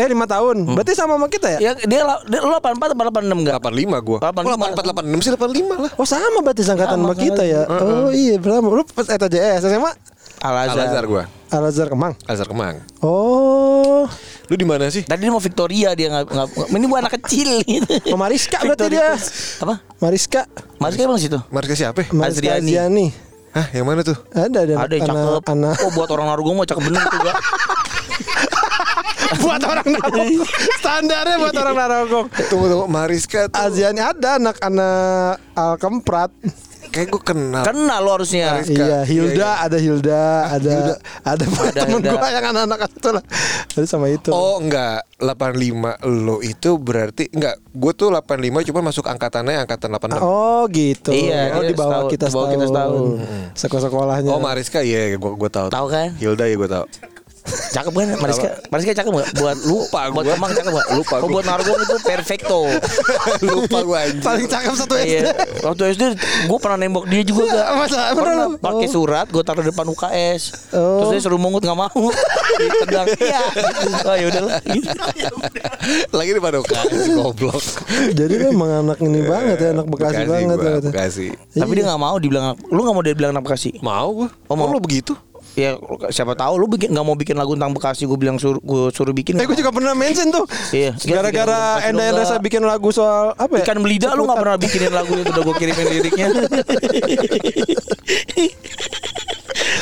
[0.00, 0.56] Eh 5 tahun.
[0.72, 1.58] Berarti sama sama kita ya?
[1.60, 3.54] Ya dia dia lo 84 apa 86 enggak?
[3.60, 4.80] 85 gua 85.
[4.80, 7.62] 84 86 sih 85 lah Oh sama berarti sangkatan Sama, sama kita ya.
[7.68, 8.64] Oh iya berapa?
[8.64, 9.92] Lu pas ETJS SMA
[10.40, 12.14] Al Al Azhar gua Al Azhar Kemang.
[12.24, 14.06] Al Azhar Kemang Oh.
[14.46, 17.58] lu di mana sih Tadi dia mau Victoria dia nggak nggak- ini bukan anak kecil
[17.68, 17.90] gitu.
[18.08, 19.14] Oh, Mariska berarti dia.
[19.58, 19.74] Apa?
[19.98, 20.42] Mariska.
[20.78, 21.38] Kayak emang situ.
[21.48, 22.06] Marga siapa ya?
[22.10, 22.70] Mariska Azriani.
[22.70, 23.06] Aziani.
[23.50, 25.42] Hah yang mana tuh Ada ada Ada yang anak, cakep.
[25.50, 27.18] anak Oh buat orang Narogong mah cakep bener tuh
[29.40, 30.30] buat orang Narogong.
[30.78, 32.26] Standarnya buat orang Narogong.
[32.46, 36.30] tunggu tunggu Mariska tuh Aziani ada anak-anak Al Kemprat.
[36.90, 38.46] Kayak gua kenal Kenal lo harusnya.
[38.56, 38.74] Mariska.
[38.76, 40.22] Iya, Hilda Iya, ada Hilda,
[40.54, 40.94] ada Hilda.
[41.22, 41.44] ada, Ada
[41.80, 43.24] temen gua yang anak-anak itu lah.
[43.70, 44.30] Jadi sama itu.
[44.30, 45.70] Oh enggak 85
[46.02, 48.26] lo itu berarti enggak gue tuh 85
[48.66, 51.10] cuma masuk angkatannya angkatan 86 Oh gitu.
[51.10, 53.02] Iya, oh di bawah setahun- kita bawah kita setahun.
[53.54, 54.30] Sekolah sekolahnya.
[54.30, 56.16] Oh Mariska iya gue gue tahu Tahu kan?
[56.16, 56.84] Hilda ya gue tahu
[57.70, 58.48] Cakep kan Mariska?
[58.66, 59.28] Mariska cakep gak?
[59.34, 60.34] Buat Lupa Buat gua.
[60.34, 60.86] Kemang cakep gak?
[60.92, 61.34] Lupa Kalau gua.
[61.34, 62.60] buat Nargong itu perfecto
[63.46, 64.22] Lupa gue anjing.
[64.22, 65.06] Paling cakep satu SD.
[65.06, 65.22] Iya
[65.60, 66.02] Waktu SD
[66.46, 68.00] Gue pernah nembak dia juga gak Masa?
[68.12, 68.48] Pernah lu?
[68.56, 68.92] Pakai Oh.
[68.92, 70.42] surat Gue taruh depan UKS
[70.72, 71.00] Oh.
[71.00, 71.90] Terus dia suruh mungut gak mau
[72.60, 73.42] Ditendang Iya
[74.02, 74.40] Oh gitu.
[76.10, 76.80] Lagi di Padoka
[77.12, 77.62] goblok.
[78.10, 80.46] Jadi lu emang anak ini banget ya, anak Bekasi, banget.
[80.46, 80.88] gua, ternyata.
[80.88, 81.26] Bekasi.
[81.50, 84.28] Tapi dia gak mau dibilang Lu gak mau dia bilang anak Bekasi Mau gue.
[84.46, 84.68] Oh, mau.
[84.68, 85.14] Lu begitu?
[85.60, 85.76] Ya
[86.08, 89.12] siapa tahu lu bikin nggak mau bikin lagu tentang Bekasi gue bilang suruh gue suruh
[89.12, 89.36] bikin.
[89.36, 90.48] Eh gue juga pernah mention tuh.
[90.72, 90.96] Iya.
[90.96, 93.68] Gara-gara Bikin lagu Enda Endresa bikin lagu soal Apa ya?
[93.68, 96.26] Ikan belida lu gak pernah bikinin lagu itu udah gue kirimin liriknya.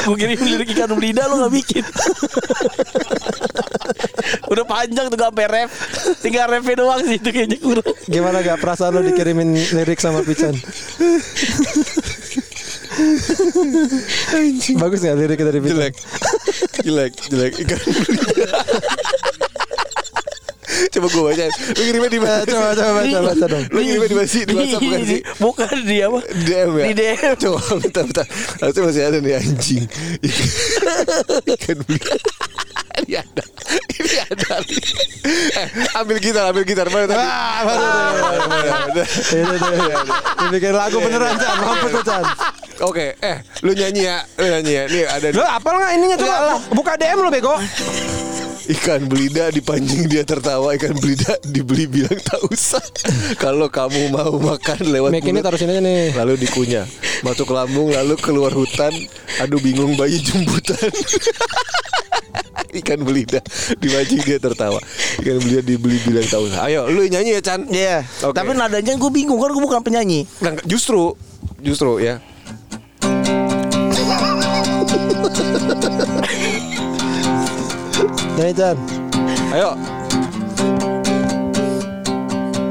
[0.08, 1.84] Gue kirim lirik ikan belida lu gak bikin.
[4.48, 5.70] Udah panjang tuh gak sampai rap
[6.24, 7.94] Tinggal rapnya doang sih itu kayaknya kurang.
[8.08, 10.56] Gimana gak perasaan lo dikirimin lirik sama Pican
[14.78, 15.94] Bagus gak liriknya dari Pican Jelek.
[16.82, 17.52] jelek, jelek.
[17.62, 17.78] Ikan.
[20.88, 21.44] Coba gue baca.
[21.48, 22.36] Lu kirimnya di mana?
[22.38, 24.42] Eh, Coba coba baca baca dong Lu kirimnya di mana sih?
[24.46, 25.20] Di WhatsApp bukan sih?
[25.42, 26.84] Bukan di apa Di DM ya?
[26.86, 28.26] Di DM Coba bentar, bentar.
[28.62, 29.84] Harusnya masih ada nih anjing.
[31.54, 32.14] Ikan belida.
[32.98, 33.44] Ini ada.
[33.94, 34.50] Ini ada.
[35.58, 35.68] Eh,
[35.98, 36.86] ambil gitar, ambil gitar.
[36.90, 37.22] Mana tadi?
[37.26, 37.62] Ah,
[38.90, 39.06] deh.
[39.06, 39.06] Mana?
[39.34, 39.96] Ini deh.
[40.46, 42.22] Dibikin lagu beneran Chan Mampus Chan
[42.78, 44.84] Oke, eh, lu nyanyi ya, lu nyanyi ya.
[44.86, 47.54] Nih ada Lo apal gak ininya coba Buka DM lo bego
[48.68, 52.84] ikan belida dipancing dia tertawa, ikan belida dibeli bilang tak usah.
[53.40, 56.84] Kalau kamu mau makan lewat Mic ini mulut, taruh sini aja nih lalu dikunyah,
[57.24, 58.92] masuk lambung, lalu keluar hutan.
[59.40, 60.76] Aduh bingung bayi jembutan.
[62.68, 63.40] ikan belida
[63.80, 64.76] dipancing dia tertawa,
[65.24, 66.68] ikan belida dibeli bilang tak usah.
[66.68, 67.64] Ayo, lu nyanyi ya Chan.
[67.72, 68.36] Iya Oke.
[68.36, 71.16] Tapi nadanya gue bingung Kan gue bukan penyanyi Nah, justru,
[71.64, 72.20] justru ya.
[78.38, 78.76] Nih Chan
[79.48, 79.72] Ayo,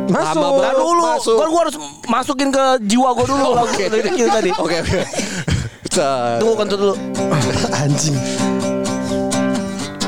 [0.08, 0.40] Masuk.
[0.40, 1.04] Lama Nah dulu.
[1.04, 1.36] Masuk.
[1.36, 1.76] Gue harus
[2.08, 3.48] masukin ke jiwa gue dulu.
[3.60, 4.50] Lagu itu tadi.
[4.56, 5.02] Oke oke.
[5.92, 6.96] Sa- Tunggu kan dulu.
[7.84, 8.16] Anjing.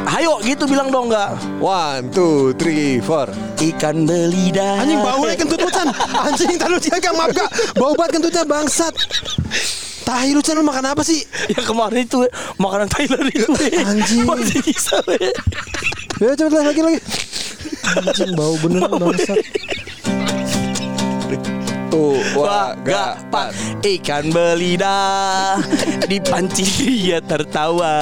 [0.09, 1.31] Ayo gitu bilang dong enggak
[1.63, 3.31] One, two, three, four.
[3.55, 5.87] Ikan belida Anjing bau kentut Chan.
[6.11, 8.91] Anjing Ntar lu jangan maaf gak Bau banget kentutnya bangsat
[10.09, 11.21] Tahi lu Chan lu makan apa sih
[11.53, 12.25] Ya kemarin itu
[12.57, 13.45] makanan Thailand itu
[13.85, 14.25] Anjing.
[14.25, 14.97] Masih bisa.
[16.17, 16.99] Ya coba lagi lagi
[17.93, 19.37] Anjing bau bener bangsat
[21.89, 22.77] Tuh, Wah,
[23.33, 23.49] pak
[23.81, 25.57] ikan belida
[26.05, 27.97] dipancing dia tertawa.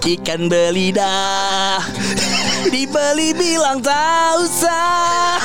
[0.00, 1.12] Ikan belida
[2.72, 5.36] dibeli bilang tak usah.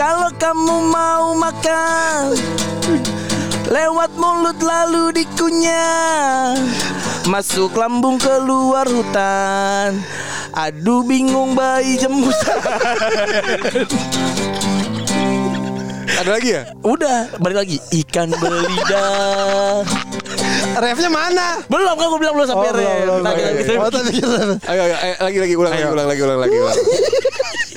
[0.00, 2.32] Kalau kamu mau makan
[3.68, 6.56] Lewat mulut lalu dikunyah
[7.28, 10.00] Masuk lambung keluar hutan
[10.56, 12.56] Aduh bingung bayi jembutan
[16.16, 16.62] Ada lagi ya?
[16.80, 19.04] Udah balik lagi Ikan belida
[20.80, 23.20] Refnya mana Belum kan gue bilang belum sampai Oh, belum, belum.
[23.20, 23.42] lagi.
[23.68, 23.84] Kita
[24.64, 26.78] Ayo, ayo, ayo, lagi lagi ulang lagi ulang lagi ulang lagi ulang.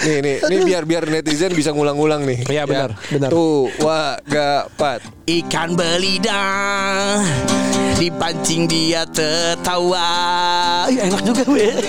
[0.03, 2.43] Nih nih nih biar biar netizen bisa ngulang-ngulang nih.
[2.51, 3.29] Iya, benar, benar.
[3.31, 4.99] Tuh, wah, gak, pat.
[5.23, 6.43] Ikan belida
[7.95, 10.03] Dipancing dia tertawa
[10.91, 11.79] Ih, Enak juga gue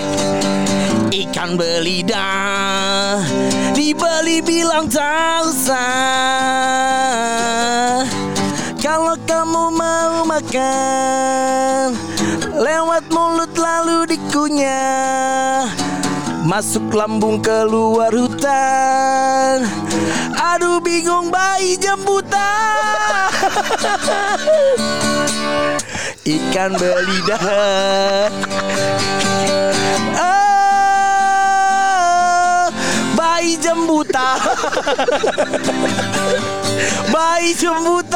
[1.11, 2.23] Ikan belida
[3.75, 5.99] Dibeli bilang tak usah
[8.79, 11.99] Kalau kamu mau makan
[12.55, 15.84] Lewat mulut lalu dikunyah
[16.55, 19.67] Masuk lambung keluar hutan.
[20.39, 23.27] Aduh bingung bayi jembutan
[26.39, 27.43] Ikan belida
[30.15, 30.31] Oh,
[33.19, 34.39] Bayi jembutan
[37.19, 38.15] Bayi jembutan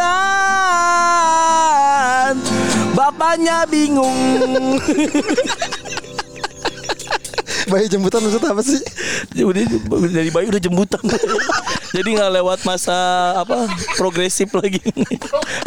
[2.94, 4.38] Bapaknya bingung
[7.68, 8.80] Bayi jembutan maksud apa sih?
[9.44, 9.62] Udah
[10.08, 11.00] dari bayi udah jembutan
[11.96, 12.96] jadi nggak lewat masa
[13.36, 14.80] apa progresif lagi.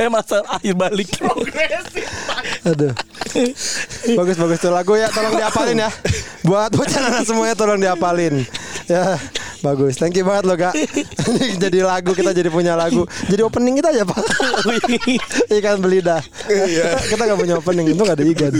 [0.02, 1.10] Eh masa akhir balik.
[2.66, 2.93] Aduh.
[4.18, 5.89] Bagus bagus tuh lagu ya Tolong diapalin ya.
[6.43, 8.43] Buat bocah anak semuanya tolong diapalin.
[8.89, 9.16] Ya
[9.62, 10.02] Bagus.
[10.02, 10.74] Thank you banget lo kak.
[10.74, 13.06] Ini jadi lagu Kita jadi punya lagu.
[13.30, 14.18] Jadi opening kita aja pak.
[15.62, 16.18] Ikan belida.
[16.49, 16.97] Iya.
[16.97, 18.54] Kita, kita gak punya opening Itu gak ada ikan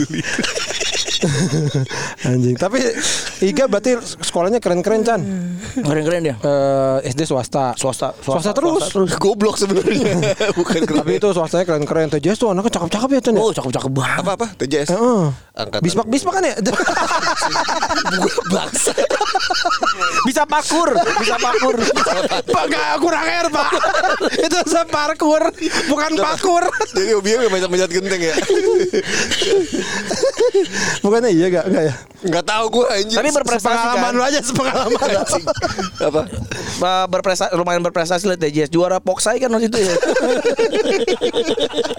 [2.30, 2.56] Anjing.
[2.58, 2.80] Tapi
[3.42, 5.22] Iga berarti sekolahnya keren-keren Chan.
[5.82, 6.36] Keren-keren dia.
[6.42, 7.74] Eh, SD swasta.
[7.78, 8.94] Swasta, Swasta terus.
[9.18, 10.18] Goblok sebenarnya.
[10.58, 12.10] Bukan Tapi itu swastanya keren-keren.
[12.12, 13.42] TJS tuh anaknya cakep-cakep ya Chan ya.
[13.42, 14.18] Oh, cakep-cakep banget.
[14.22, 14.90] apa apa TJS.
[14.94, 15.24] Heeh.
[15.52, 15.84] Angkatan.
[15.84, 16.56] Bispak bispak kan ya?
[18.56, 18.96] Bangsa.
[20.24, 21.76] Bisa pakur, bisa pakur.
[22.48, 23.70] Pak gak kurang air pak
[24.38, 25.44] Itu saya parkur
[25.88, 28.36] Bukan pakur Jadi hobinya macam-macam genteng ya.
[31.02, 33.18] Bukannya iya gak, gak ya Enggak tahu gua anjir.
[33.18, 34.14] Tapi berprestasi Pengalaman kan.
[34.14, 35.46] lu aja sepengalaman Anjing.
[36.06, 36.22] apa?
[37.10, 39.96] Berprestasi lumayan berprestasi lah TJS juara Poksai kan waktu itu ya.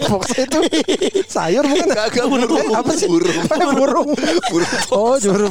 [0.07, 0.59] Fox itu
[1.27, 2.07] sayur bukan ya?
[2.07, 2.71] Kagak burung.
[2.71, 3.11] Apa sih?
[3.11, 3.42] Burung.
[3.49, 4.11] Burung.
[4.51, 4.71] Burung.
[4.91, 5.47] Oh juru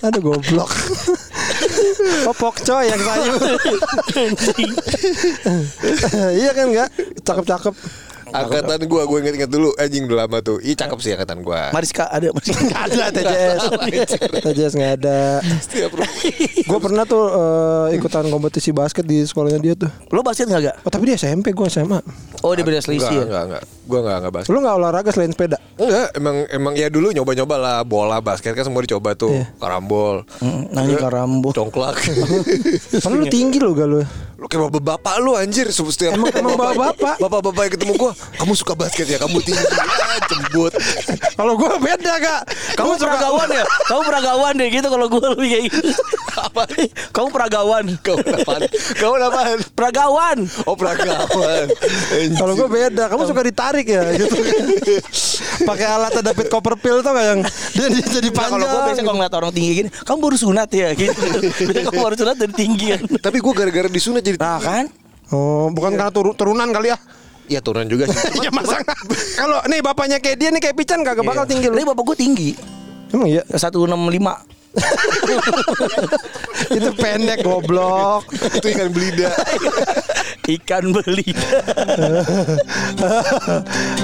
[0.00, 0.72] Aduh goblok.
[2.24, 3.36] Oh pokcoy yang sayur
[6.32, 6.88] Iya kan enggak
[7.20, 7.74] Cakep-cakep
[8.30, 10.62] Angkatan gua, gua inget-inget dulu anjing udah lama tuh.
[10.62, 11.74] Ih cakep sih angkatan gua.
[11.74, 12.62] Mariska ada Mariska.
[12.62, 13.62] Gak ada TJS
[14.40, 15.18] TJS gak ada
[15.60, 16.14] Setiap rumah.
[16.66, 20.76] Gue pernah tuh eh, ikutan kompetisi basket di sekolahnya dia tuh Lo basket enggak gak?
[20.86, 21.98] Oh tapi dia SMP gue SMA
[22.40, 23.24] Oh dia beda selisih ya.
[23.26, 23.62] Enggak, enggak, enggak.
[23.90, 24.52] Gua enggak enggak basket.
[24.54, 25.58] Lu gak olahraga selain sepeda?
[25.76, 29.34] Enggak, emang emang ya dulu nyoba-nyoba lah bola basket kan semua dicoba tuh.
[29.34, 29.50] Iya.
[29.58, 30.22] Karambol.
[30.40, 31.50] Mm, Nanya karambo.
[31.52, 31.96] Congklak.
[33.04, 34.00] Padahal lu tinggi lu gak lu
[34.40, 37.16] lu kayak bapak lu anjir setiap Emang- emang bapak-bapak.
[37.28, 40.72] bapak-bapak yang ketemu gua kamu suka basket ya kamu tinggi ah, jembut
[41.32, 42.40] Kalau gue beda gak
[42.72, 43.64] Kamu peragawan ya?
[43.84, 45.80] Kamu peragawan deh gitu kalau gue lebih kayak gitu.
[46.32, 46.62] apa
[47.10, 47.84] Kamu peragawan.
[47.98, 48.62] kamu apaan
[48.94, 50.36] kamu apaan Peragawan.
[50.62, 51.66] oh peragawan.
[52.32, 54.36] Kalau gue beda, kamu suka ditarik ya gitu.
[55.62, 57.40] Pakai alat David Copperfield tuh gak yang
[57.72, 58.52] dia, dia jadi Nah, panjang.
[58.54, 61.20] kalau gue biasa kalau ngeliat orang tinggi gini, kamu baru sunat ya gitu.
[61.60, 63.00] Biasanya kamu baru sunat dari tinggi kan.
[63.18, 64.84] tapi gua gara-gara disunat jadi Nah kan?
[65.30, 66.98] Oh, bukan karena turu- turunan kali ya?
[67.50, 68.78] Ya turunan juga sih Iya masa?
[69.40, 71.90] Kalau nih bapaknya kayak dia nih kayak Pican kagak bakal tinggi Tapi lu.
[71.90, 72.50] bapak gue tinggi.
[73.10, 73.42] Emang iya?
[73.44, 73.90] 165.
[76.70, 78.22] Itu pendek goblok.
[78.30, 79.34] itu ikan belida
[80.46, 81.26] Ikan beli.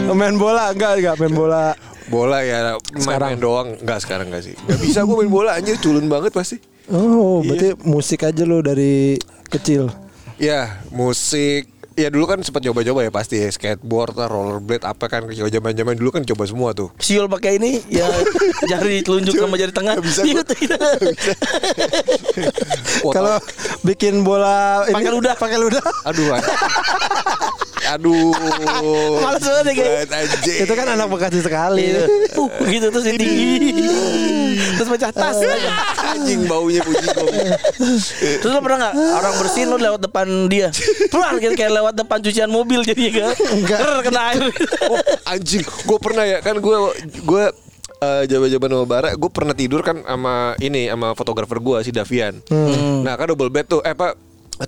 [0.09, 1.64] main bola enggak enggak main bola.
[2.07, 3.34] bola ya Sekarang.
[3.34, 6.59] main-main doang enggak sekarang enggak sih enggak bisa gua main bola anjir culun banget pasti
[6.86, 7.47] Oh, Iya.
[7.49, 9.18] berarti musik aja lu dari
[9.49, 9.90] kecil.
[10.36, 11.66] Ya musik
[11.97, 16.12] Ya dulu kan sempat coba-coba ya pasti ya skateboard lah, rollerblade apa kan zaman-zaman dulu
[16.12, 16.92] kan coba semua tuh.
[17.01, 18.05] Siul pakai ini ya
[18.70, 19.97] jari telunjuk sama jari tengah.
[20.05, 20.76] Bisa Iya, iya.
[23.16, 23.40] Kalau
[23.80, 25.34] bikin bola Pakai ludah.
[25.40, 25.80] pakai ludah.
[26.05, 26.36] Aduh.
[27.95, 28.34] Aduh.
[29.22, 29.87] Males banget ya.
[30.66, 31.95] Itu kan anak Bekasi sekali.
[32.34, 33.72] Uh, gitu terus tinggi.
[34.76, 35.39] Terus pecah tas.
[36.16, 37.07] anjing baunya puji.
[38.43, 40.68] Terus lo pernah nggak orang bersihin lo lewat depan dia?
[41.12, 43.32] Pelan gitu kayak lewat depan cucian mobil jadi kan.
[43.55, 43.78] Enggak.
[44.07, 44.45] Kena air.
[44.87, 46.76] Oh, anjing, gue pernah ya kan gue
[47.26, 47.45] gue
[48.03, 52.39] eh, jaman-jaman sama Bara, gue pernah tidur kan sama ini sama fotografer gue si Davian.
[53.03, 54.14] Nah kan double bed tuh, eh apa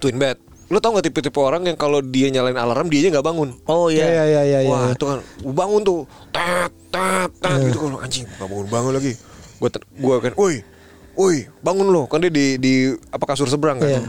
[0.00, 0.47] twin bed.
[0.68, 3.56] Lu tau gak tipe-tipe orang yang kalau dia nyalain alarm dia nggak bangun?
[3.64, 4.24] Oh Iya iya.
[4.26, 4.68] iya iya iya.
[4.68, 5.98] Wah itu kan gua bangun tuh
[6.28, 9.12] tap tap tap gitu kan anjing nggak bangun bangun lagi.
[9.58, 10.54] Gue gue kan, woi
[11.14, 12.72] woi bangun lo kan dia di di
[13.08, 13.88] apa kasur seberang kan.
[13.88, 14.00] Iya.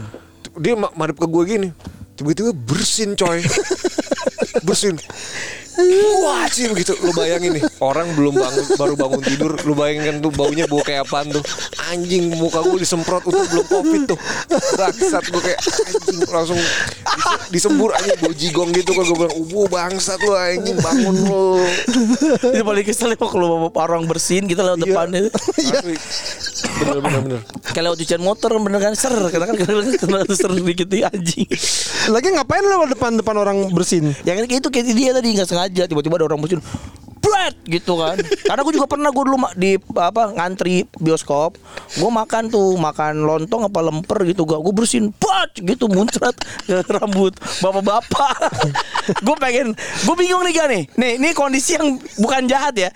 [0.54, 1.68] Dia ma- madep ke gue gini,
[2.14, 3.40] tiba-tiba bersin coy,
[4.62, 4.96] bersin.
[6.20, 10.28] Wah sih begitu Lu bayangin nih Orang belum bangun Baru bangun tidur Lu bayangin tuh
[10.28, 11.40] Baunya bau kayak apaan tuh
[11.88, 14.18] Anjing muka gue disemprot Untuk belum covid tuh
[14.76, 19.60] Bangsat gue kayak Anjing langsung dise- Disembur anjing Bau jigong gitu Kalau gue bilang Ubu
[19.70, 21.48] bangsat lu anjing Bangun lu
[22.44, 24.84] Itu paling kesel ya kalau orang bersihin kita lewat Iya.
[24.84, 25.20] depannya.
[25.54, 25.94] Asli.
[26.76, 30.88] Bener bener bener Kayak lewat cucian motor bener kan ser karena kan kena ser dikit
[30.90, 31.46] nih anjing.
[32.10, 34.12] Lagi ngapain lu depan depan orang bersin?
[34.30, 36.62] Ya kan itu kayak dia tadi nggak sengaja tiba-tiba ada orang bersihin
[37.30, 38.18] Bread gitu kan.
[38.18, 41.54] Karena gue juga pernah gue dulu di apa ngantri bioskop.
[41.94, 44.42] Gue makan tuh makan lontong apa lemper gitu.
[44.42, 46.34] Gue gue bersihin Bat gitu muncrat
[46.66, 48.36] ke rambut bapak-bapak.
[49.26, 49.74] Gue pengen
[50.06, 52.90] Gue bingung nih gak nih Nih ini kondisi yang bukan jahat ya.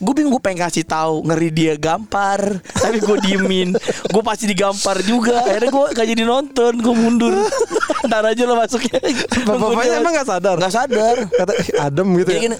[0.00, 2.58] Gue bingung gue pengen kasih tahu Ngeri dia gampar.
[2.62, 3.76] Tapi gue diemin.
[4.10, 5.44] Gue pasti digampar juga.
[5.44, 7.34] Akhirnya gue gak jadi nonton Gue mundur.
[8.08, 8.98] Ntar aja lo masuknya.
[9.44, 10.56] Bapak-bapaknya emang nggak sadar?
[10.58, 11.16] Gak sadar.
[11.30, 12.42] Kata "Ih, adem gitu jadi ya.
[12.48, 12.56] gini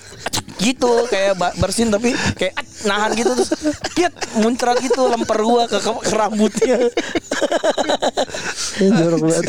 [0.60, 2.54] gitu kayak bersin tapi kayak
[2.84, 3.50] nahan gitu terus
[3.96, 6.78] piet muncrat gitu lemper gua ke, ke, ke rambutnya.
[8.80, 9.44] Jorok banget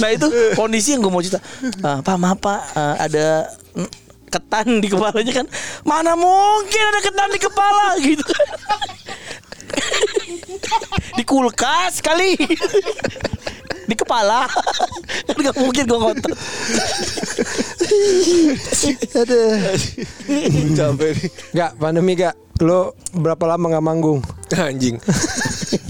[0.00, 0.26] nah itu
[0.56, 1.40] kondisi yang gue mau cerita.
[1.84, 3.52] Ah, pak maaf pak ah, ada
[4.32, 5.46] ketan di kepalanya kan.
[5.84, 8.24] Mana mungkin ada ketan di kepala gitu.
[11.16, 12.36] Di kulkas kali
[13.92, 14.48] di kepala
[15.28, 16.34] kan nggak mungkin gue ngotot
[19.12, 19.52] Aduh.
[20.78, 21.30] Capek nih.
[21.52, 24.20] Gak pandemi gak Lo berapa lama gak manggung?
[24.54, 24.96] Anjing.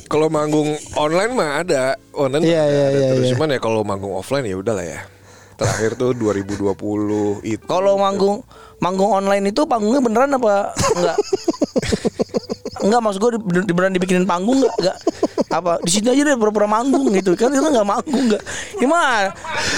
[0.08, 2.72] kalau manggung online mah ada, online Iya, mah ada.
[2.72, 3.32] iya, iya, Terus iya.
[3.36, 5.00] cuman ya kalau manggung offline ya udahlah ya.
[5.54, 7.64] Terakhir tuh 2020 itu.
[7.68, 8.40] Kalau manggung
[8.82, 11.16] manggung online itu panggungnya beneran apa enggak?
[12.82, 14.74] enggak maksud gue di, di- beneran dibikinin panggung enggak?
[14.76, 14.98] Enggak.
[15.52, 18.42] Apa di sini aja deh pura-pura manggung gitu kan itu enggak manggung enggak.
[18.74, 19.30] Gimana?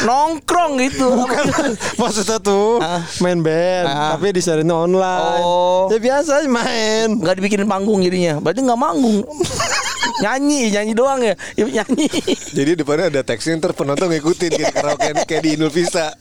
[0.02, 1.08] Nongkrong gitu.
[2.00, 3.04] Maksudnya tuh Ah.
[3.20, 4.16] main band Ah.
[4.16, 5.90] Tapi disiarin online Oh.
[5.90, 8.40] Ya biasa main Enggak dibikinin panggung jadinya.
[8.40, 9.20] Berarti enggak manggung.
[10.22, 11.34] nyanyi, nyanyi doang ya.
[11.58, 12.06] Ya, Nyanyi.
[12.54, 16.14] Jadi depannya ada teksnya ntar penonton ngikutin kayak karaoke kayak di Inul Vista.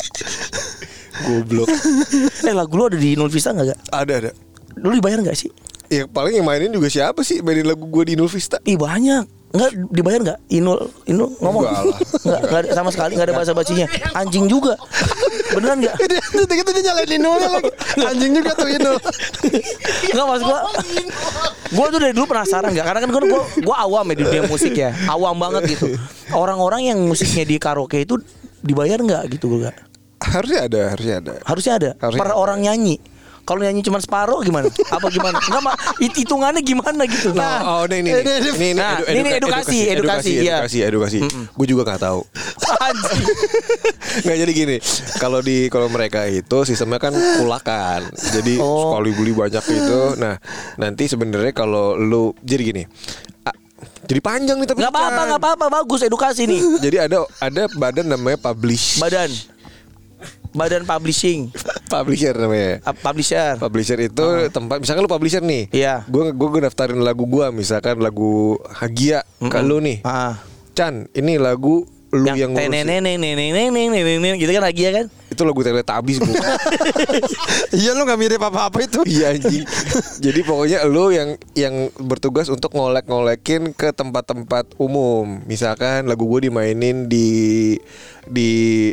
[1.22, 1.70] Goblok.
[2.50, 3.78] eh lagu lu ada di Inul Vista enggak?
[3.78, 3.80] Gak?
[3.94, 4.32] Ada ada.
[4.82, 5.50] Lu dibayar enggak sih?
[5.92, 8.58] Ya paling yang mainin juga siapa sih mainin lagu gue di Inul Vista?
[8.66, 9.54] Ih banyak.
[9.54, 10.40] Enggak dibayar enggak?
[10.50, 11.64] Inul Inul ngomong.
[11.70, 11.84] Enggak.
[12.26, 13.86] Enggak, sama sekali enggak ada bahasa bacinya.
[14.18, 14.74] Anjing juga.
[15.54, 15.96] Beneran enggak?
[16.34, 18.98] Itu dia nyalain Inulnya lagi Anjing juga tuh Inul
[20.10, 20.60] Enggak maksud gua
[21.74, 24.44] Gua tuh dari dulu penasaran enggak Karena kan gua, gua, gua awam ya di dunia
[24.50, 25.94] musik ya Awam banget gitu
[26.34, 28.18] Orang-orang yang musiknya di karaoke itu
[28.66, 29.93] Dibayar enggak gitu gua enggak
[30.26, 31.34] Harusnya ada, harusnya ada.
[31.44, 32.36] Harusnya ada Harusnya Per ada.
[32.36, 32.98] orang nyanyi
[33.44, 34.72] kalau nyanyi cuma separuh gimana?
[34.88, 35.36] Apa gimana?
[35.36, 37.36] Enggak mah hit- hitungannya gimana gitu.
[37.36, 40.58] Nah, oh ini ini ini- ini, ini, nah, edu- ini eduka- edukasi, edukasi, edukasi, iya.
[40.88, 41.52] edukasi, edukasi.
[41.52, 42.24] Gue juga nggak tahu.
[44.24, 44.76] Nggak jadi gini.
[45.18, 48.08] Kalau di kalau mereka itu sistemnya kan kulakan.
[48.16, 48.96] Jadi Oh.
[48.96, 50.00] sekali beli banyak itu.
[50.16, 50.38] Nah,
[50.78, 52.84] nanti sebenarnya kalau lu jadi gini.
[54.04, 55.26] jadi panjang nih tapi Enggak apa-apa, Chan.
[55.26, 56.60] enggak apa-apa, bagus edukasi nih.
[56.84, 59.30] Jadi ada ada badan namanya publish Badan
[60.54, 61.50] Badan publishing,
[61.94, 62.82] publisher namanya.
[62.86, 63.58] uh, publisher.
[63.58, 65.70] Publisher itu tempat misalkan lu publisher nih.
[65.74, 66.06] Iya.
[66.06, 70.06] Gue gue daftarin lagu gua misalkan lagu Hagia ke lu nih.
[70.06, 70.38] Ah.
[70.74, 74.38] Chan, ini lagu lu yang, Yang ngurusin.
[74.38, 75.06] gitu kan lagi ya kan?
[75.28, 76.30] Itu lagu Teletubbies bu.
[77.74, 79.66] Iya lu gak mirip apa-apa itu Iya anjing.
[80.20, 85.42] Jadi pokoknya lu yang yang bertugas untuk ngolek-ngolekin ke tempat-tempat umum.
[85.44, 87.74] Misalkan lagu gue dimainin di
[88.24, 88.50] di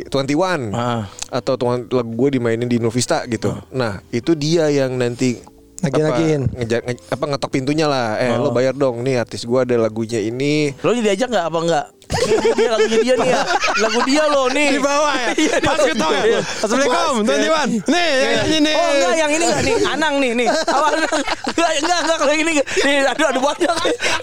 [0.09, 1.05] 21 Ah.
[1.29, 3.53] atau tuan- lagu gue dimainin di Novista gitu.
[3.71, 5.39] Nah, itu dia yang nanti
[5.79, 6.45] Nagih-nagihin.
[6.45, 8.13] apa, ngeja- nge- apa ngetok pintunya lah.
[8.15, 10.77] Eh, lo bayar dong nih artis gue ada lagunya ini.
[10.77, 11.85] Lo diajak nggak apa enggak?
[12.11, 13.41] Ini dia lagunya dia nih ya.
[13.81, 14.69] Lagu dia loh nih.
[14.75, 15.29] Di bawah ya?
[15.37, 16.39] Iya, Pas ketawa ya?
[16.43, 18.73] Assalamualaikum Tuan Iwan Nih yang nyanyi nih.
[18.75, 19.61] Oh enggak yang ini enggak.
[19.63, 20.47] Nih Anang nih nih.
[20.51, 21.03] Anang
[21.51, 22.67] Enggak enggak enggak kalau ini enggak.
[22.83, 23.75] Nih aduh ada banyak.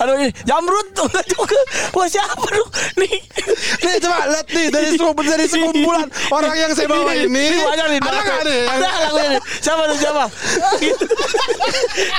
[0.05, 0.87] Aduh ini Jamrut.
[0.99, 1.59] Enggak juga
[1.97, 2.71] Wah siapa dong
[3.01, 3.17] Nih.
[3.83, 7.27] Nih coba lihat nih Dari dari sekumpulan Orang yang saya bawa ini.
[7.55, 8.63] Ini Ada gak nih?
[8.69, 9.43] Ada lagunya nih?
[9.63, 10.25] Siapa tuh siapa.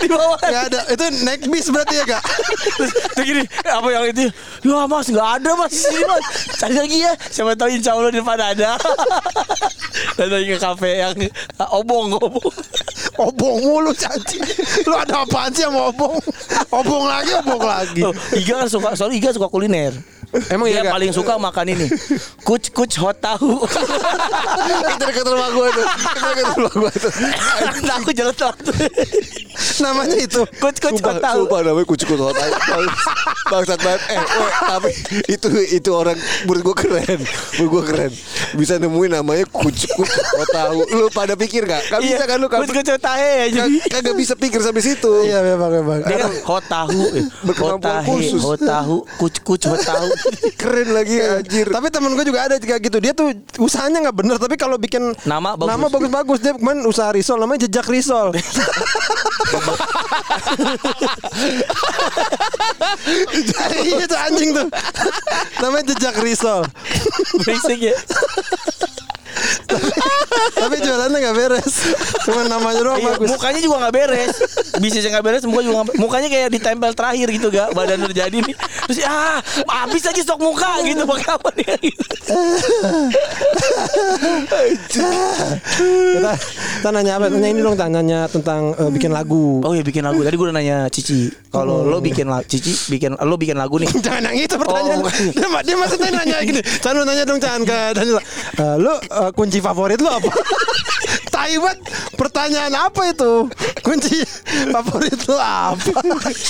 [0.01, 0.79] Di bawah Gak ada.
[0.89, 2.23] Itu naik bis berarti ya gak
[3.15, 4.27] Terus gini Apa yang itu?
[4.65, 6.23] Ya mas nggak ada mas di sini mas
[6.55, 7.13] Cari lagi ya.
[7.29, 8.71] Siapa tahu insya Allah di depan ada.
[10.15, 11.15] Dan lagi ke kafe yang
[11.59, 12.55] ah, Obong Obong.
[13.19, 14.39] Obong mulu caci.
[14.87, 16.15] Lu ada apaan sih sama obong?
[16.71, 18.01] Obong lagi Obong lagi.
[18.07, 19.91] Oh, Iga suka Soalnya Iga suka kuliner
[20.53, 21.89] Emang Dia iya, paling suka makan ini
[22.45, 23.65] Kuc kuc hot tahu
[24.93, 25.85] itu dekat rumah gue tuh.
[25.89, 27.11] Itu dekat rumah gue tuh.
[27.89, 28.53] Tahu jalan tuh
[29.81, 32.49] Namanya itu Kuc kuc Sumpah, hot tahu sumpah namanya kucuk kucuk otak.
[33.49, 34.01] Bangsat banget.
[34.13, 34.89] Eh, weh, tapi
[35.25, 37.19] itu itu orang menurut gue keren.
[37.57, 38.11] Menurut gue keren.
[38.53, 40.77] Bisa nemuin namanya kucuk kucuk tahu.
[40.93, 41.89] Lu pada pikir gak?
[41.89, 45.25] Gak bisa kan lu Kuc kuc hot tahu ya Kagak bisa pikir sampai situ.
[45.25, 47.25] Iya memang memang Dia kan hot tahu eh.
[47.25, 48.41] Hot Berkemampuan tahu khusus.
[48.45, 50.07] Hot tahu Kuc kuc hot tahu
[50.59, 51.67] Keren lagi anjir.
[51.71, 52.97] Tapi temen gue juga ada kayak gitu.
[52.99, 55.69] Dia tuh usahanya gak bener Tapi kalau bikin Nama bagus.
[55.71, 56.39] Nama bagus-bagus.
[56.43, 58.33] Dia kemarin usaha risol Namanya jejak risol.
[63.79, 64.67] Iya tuh anjing tuh.
[65.63, 66.61] Namanya jejak risol.
[67.41, 67.95] Berisik ya
[70.59, 71.73] Tapi jualannya gak beres
[72.25, 74.33] Cuma namanya doang Iya, bagus mukanya juga nggak beres.
[74.79, 75.99] Bisnisnya nggak beres, muka juga beres.
[76.03, 78.55] Mukanya kayak ditempel terakhir gitu gak badan udah jadi nih.
[78.91, 79.39] Terus ah
[79.71, 81.65] habis aja stok muka gitu pakai apa nih?
[81.79, 82.05] Gitu.
[86.11, 87.25] kita, kita nanya apa?
[87.31, 87.91] Nanya ini dong Tang.
[87.95, 90.19] Nanya tentang eh, bikin lagu Oh ya bikin lagu.
[90.21, 91.31] Tadi gue udah nanya Cici.
[91.49, 93.87] Kalau lo bikin lagu, Cici bikin lo bikin lagu nih.
[94.05, 97.63] Jangan yang itu pertanyaan Oh, dia, dia maksudnya nanya gini Chan lu nanya dong Chan
[97.63, 98.19] ke Daniel
[98.59, 100.29] Eh, Lu eh, kunci favorit lu apa?
[101.33, 101.79] Tai banget
[102.19, 103.47] Pertanyaan apa itu?
[103.79, 104.19] Kunci
[104.75, 106.03] favorit lu apa?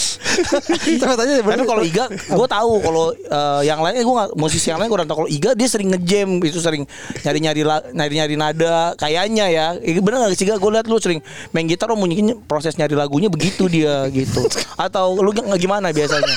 [1.02, 4.82] Coba tanya Tapi kalau Iga, gue tahu kalau eh, yang lainnya gue nggak musisi yang
[4.82, 5.26] lain gue tahu.
[5.26, 6.90] Kalau Iga dia sering ngejam itu sering
[7.22, 7.62] nyari nyari
[7.94, 9.68] nyari nyari nada kayaknya ya.
[9.78, 10.58] Iga bener nggak sih Iga?
[10.58, 11.22] Gue liat lu sering
[11.54, 14.42] main gitar, lo mungkin proses nyari lagunya begitu dia gitu.
[14.74, 15.30] Atau lu
[15.62, 16.34] gimana biasanya?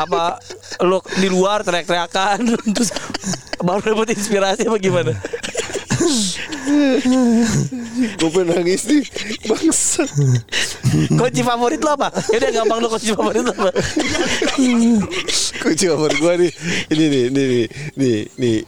[0.00, 0.40] Apa
[0.88, 2.96] lu di luar teriak-teriakan terus
[3.60, 5.12] baru dapet inspirasi apa gimana?
[8.18, 9.04] Gue pengen nangis nih
[9.44, 10.04] Bangsa
[11.14, 12.08] Kunci favorit lo apa?
[12.32, 13.70] Ya udah gampang lo kunci favorit lo apa?
[15.62, 16.52] Kunci favorit gue nih
[16.92, 18.58] Ini nih Ini nih Nih Nih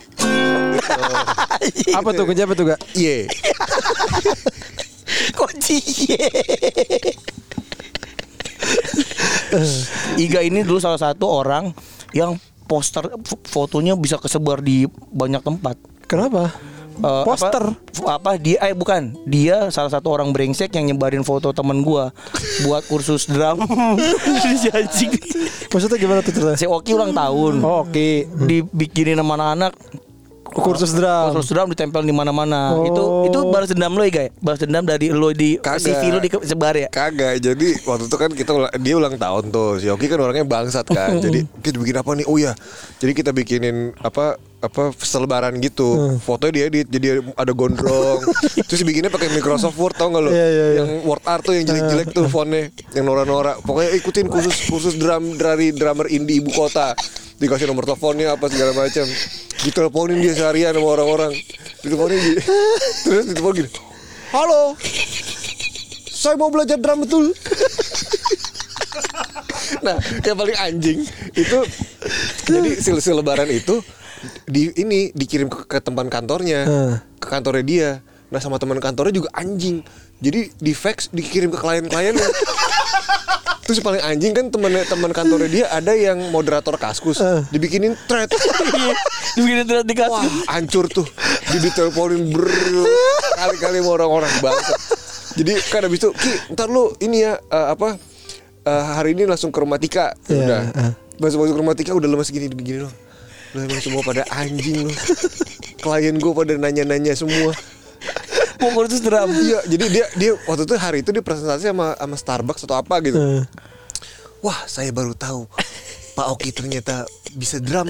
[1.97, 2.81] Apa tuh kunci apa tuh gak?
[2.95, 3.29] Ye
[5.35, 5.77] kunci
[6.07, 6.29] ye.
[10.21, 11.75] Iga ini dulu salah satu orang
[12.15, 12.39] yang
[12.71, 13.11] poster
[13.51, 15.77] fotonya bisa kesebar di banyak tempat.
[16.07, 16.55] Kenapa?
[17.01, 17.65] Eh, Poster.
[18.05, 19.17] apa, apa dia eh bukan.
[19.25, 22.13] Dia salah satu orang brengsek yang nyebarin foto temen gua
[22.69, 23.65] buat kursus drum.
[25.71, 26.59] Maksudnya gimana tuh ceritanya?
[26.61, 27.65] si Oki ulang tahun.
[27.65, 28.29] Oh, oke.
[28.45, 29.73] dibikinin sama anak-anak
[30.51, 31.31] Kursus drum.
[31.35, 32.75] kursus drum ditempel di mana-mana.
[32.75, 32.87] Oh.
[32.87, 34.13] itu itu balas dendam lo ya?
[34.13, 35.83] Guys balas dendam dari lo di Kagak.
[35.83, 36.89] CV lo disebar ya?
[36.91, 38.51] Kagak Jadi waktu itu kan kita
[38.83, 39.79] Dia ulang tahun tuh.
[39.79, 41.19] Si Yogi kan orangnya bangsat kan.
[41.25, 42.27] Jadi kita bikin apa nih?
[42.27, 42.53] Oh ya
[42.99, 46.21] Jadi kita bikinin Apa apa selebaran gitu.
[46.21, 48.21] Fotonya dia edit jadi ada gondrong.
[48.69, 50.29] Terus bikinnya pakai Microsoft Word tau gak lo?
[50.29, 50.79] Iya, iya, iya.
[50.85, 55.41] yang Word art tuh yang jelek-jelek tuh fontnya yang nora-nora pokoknya ikutin kursus kursus drum
[55.41, 56.93] dari drummer indie ibu kota
[57.41, 59.07] dikasih nomor teleponnya apa segala macam.
[59.61, 61.33] Diteleponin dia seharian sama orang-orang.
[61.81, 62.41] Diteleponin gini
[63.09, 63.71] terus ditelepon gini
[64.31, 64.77] halo.
[66.07, 67.33] Saya mau belajar drum betul.
[69.81, 70.99] Nah yang paling anjing
[71.33, 71.59] itu
[72.45, 73.81] jadi sil lebaran itu
[74.45, 76.95] di ini dikirim ke, ke teman kantornya Hmm.
[77.17, 77.91] ke kantornya dia.
[78.29, 79.81] Nah sama teman kantornya juga anjing.
[80.21, 82.29] Jadi di fax dikirim ke klien-kliennya
[83.71, 87.23] terus paling anjing kan teman teman kantornya dia ada yang moderator kaskus.
[87.55, 88.27] Dibikinin thread.
[89.39, 91.07] Dibikinin terus dikasih Wah hancur tuh.
[91.51, 92.47] Di diteleponin ber
[93.39, 94.75] Kali-kali orang-orang banget
[95.39, 97.95] Jadi kan habis itu Ki ntar lu ini ya eh, Apa
[98.67, 100.15] eh, Hari ini langsung ke rumah Tika.
[100.27, 100.63] Iya, Udah.
[100.75, 100.93] eh.
[101.23, 102.93] Masuk-masuk ke rumah Tika Udah lemas gini gini loh.
[103.55, 104.93] Lu emang semua pada anjing lu
[105.83, 107.55] Klien gue pada nanya-nanya semua
[108.61, 112.17] mau kursus drum Iya jadi dia dia Waktu itu hari itu dia presentasi sama, sama
[112.17, 113.43] Starbucks atau apa gitu Eh.
[114.41, 115.45] Wah saya baru tahu
[116.17, 117.89] Pak Oki ternyata bisa drum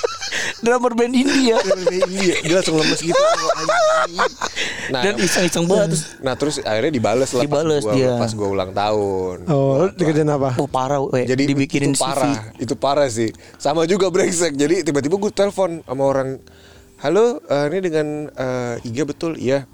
[0.64, 1.56] drummer band India
[2.08, 3.14] Dia, dia langsung lemes gitu.
[4.88, 8.12] Nah, dan iseng-iseng banget terus Nah terus akhirnya dibales lah Dibales pas gua, dia.
[8.16, 9.36] pas gua ulang tahun.
[9.48, 10.56] Oh, lu dikerjain apa?
[10.56, 11.28] oh parah we.
[11.28, 13.28] Jadi dibikinin itu parah, itu parah sih.
[13.60, 14.56] Sama juga brengsek.
[14.56, 16.40] Jadi tiba-tiba gue telepon sama orang,
[17.04, 19.68] halo, eh, ini dengan eh, Iga betul, iya.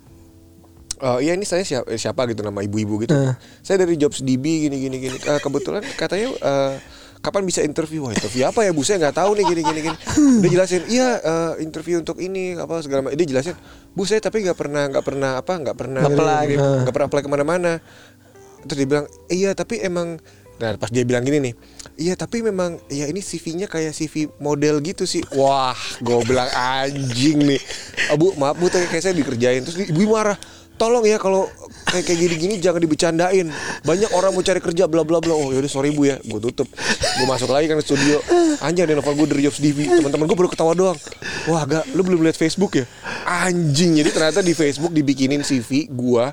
[1.04, 3.12] Eh, iya ini saya siapa, siapa gitu nama ibu-ibu gitu.
[3.60, 5.16] Saya dari Jobs DB gini gini gini.
[5.18, 6.72] Eh, kebetulan katanya eh,
[7.20, 8.08] kapan bisa interview?
[8.08, 8.80] Wah interview apa ya bu?
[8.80, 9.96] Saya nggak tahu nih gini gini gini.
[10.40, 13.20] Dia jelasin, iya eh, interview untuk ini apa segala macam.
[13.20, 13.52] Dia jelasin,
[13.92, 16.00] bu saya tapi nggak pernah nggak pernah apa nggak pernah
[16.40, 17.72] ngirim- nggak pernah apply ke mana-mana.
[18.64, 20.16] Terus dia bilang, iya tapi emang
[20.54, 21.54] Nah pas dia bilang gini nih
[21.98, 27.42] Iya tapi memang Ya ini CV-nya kayak CV model gitu sih Wah gue bilang anjing
[27.42, 27.58] nih
[28.06, 30.38] "Ah, Bu maaf bu kayak saya dikerjain Terus ibu marah
[30.74, 31.46] Tolong ya kalau
[31.86, 33.46] kayak kayak gini-gini jangan dibecandain
[33.82, 35.30] Banyak orang mau cari kerja bla bla bla.
[35.30, 36.18] Oh yaudah sorry bu ya.
[36.20, 36.66] Gue tutup.
[37.14, 38.18] Gue masuk lagi kan ke studio.
[38.58, 40.98] Anjing ada nelfon gue dari Jobs TV Teman-teman gue baru ketawa doang.
[41.46, 42.84] Wah gak Lu belum lihat Facebook ya?
[43.24, 46.24] Anjing Jadi ternyata di Facebook dibikinin CV gue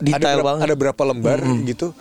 [0.00, 0.62] detail ada banget.
[0.64, 1.92] ada berapa lembar gitu.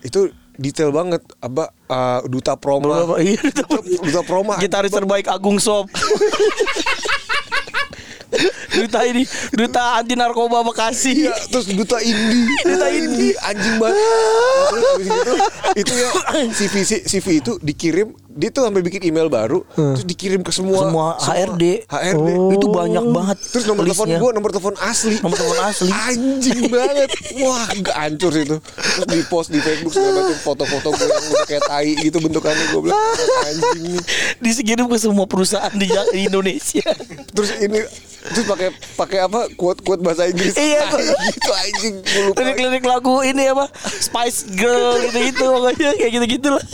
[0.00, 1.24] Itu detail banget.
[1.38, 3.64] Apa uh, duta Berapa- iya, duta
[4.00, 4.56] duta, proma.
[4.56, 5.88] Gitaris terbaik Agung Sob
[8.74, 9.22] duta ini
[9.54, 11.26] duta anti narkoba Bekasi.
[11.26, 13.32] Iya, terus duta indie Duta indie.
[13.40, 14.02] anjing banget.
[15.78, 16.10] Itu ya
[16.52, 16.74] CV
[17.06, 21.88] CV itu dikirim dia tuh sampai bikin email baru terus dikirim ke semua Semua HRD.
[21.88, 25.16] HRD itu banyak banget terus nomor telepon gue nomor telepon asli.
[25.24, 25.88] Nomor telepon asli.
[25.88, 27.08] anjing banget.
[27.40, 28.56] Wah gak hancur sih itu.
[28.60, 32.64] Terus di post di Facebook segala macam foto-foto gue yang udah kayak tai gitu bentukannya
[32.76, 33.00] gue bilang
[33.48, 33.82] anjing.
[33.88, 34.00] Nih
[34.44, 35.88] disekirim ke semua perusahaan di,
[36.28, 36.84] Indonesia.
[37.32, 37.80] Terus ini
[38.36, 38.68] terus pakai
[39.00, 39.48] pakai apa?
[39.56, 40.52] Quote quote bahasa Inggris.
[40.52, 40.92] Iya,
[41.32, 41.94] gitu anjing.
[42.04, 42.36] Lupa.
[42.44, 43.64] Lirik-lirik lagu ini apa?
[43.80, 46.64] Spice Girl gitu-gitu pokoknya kayak gitu-gitu lah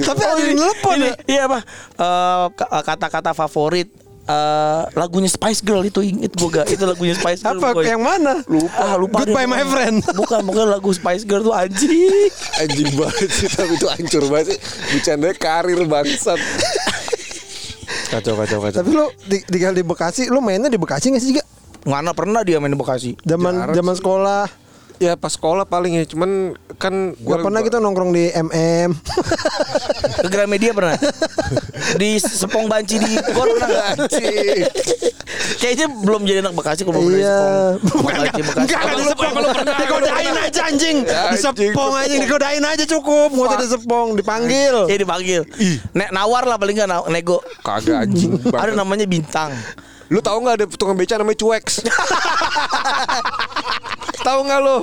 [0.00, 1.14] Tapi ada yang ini, ya?
[1.26, 1.58] iya apa
[1.94, 3.88] Eh, ka- kata-kata favorit
[4.24, 7.84] eh, lagunya Spice Girl itu inget gue gak itu lagunya Spice Girl Apa boy.
[7.84, 8.40] yang mana?
[8.44, 10.00] lupa ah, lupa Goodbye my friend.
[10.12, 14.58] bukan bukan lagu Spice Girl tuh anjing anjing banget sih tapi itu hancur banget sih
[14.90, 16.40] bercandanya karir bangsat
[18.06, 21.34] kacau kacau kacau Tapi lu di, di, di Bekasi, lu mainnya di Bekasi gak sih,
[21.34, 21.46] Gak?
[21.84, 24.44] mana pernah dia main di Bekasi Zaman zaman sekolah.
[24.96, 28.94] Ya pas sekolah paling ya cuman kan Gak pernah kita nongkrong di MM.
[30.22, 30.94] ke Gramedia pernah
[31.94, 34.60] di Sepong Banci di Bogor pernah nggak Anjing.
[35.56, 37.38] kayaknya belum jadi anak Bekasi kalau belum Iya.
[37.76, 39.32] Sepong Sepong Banci Bekasi Enggak, di Sepong?
[39.34, 40.96] lu pernah digodain aja anjing.
[41.02, 43.28] Anjing, Disepong anjing, digodain aja cukup.
[43.30, 44.74] Enggak usah disepong, dipanggil.
[44.86, 45.40] Iya dipanggil.
[45.90, 47.42] Nek nawar lah paling nggak na- nego.
[47.60, 49.50] kagak anjing Ada namanya bintang.
[50.06, 51.82] Lu tahu nggak ada tukang beca namanya Cueks?
[54.24, 54.76] tahu nggak lu?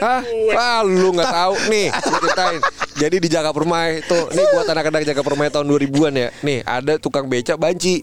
[0.00, 0.20] Hah?
[0.24, 1.86] Wah, lu nggak tahu nih.
[1.92, 2.60] ceritain.
[2.96, 6.28] Jadi di Jaga Permai tuh, nih buat anak-anak Jaga Permai tahun 2000-an ya.
[6.40, 8.00] Nih, ada tukang beca banci.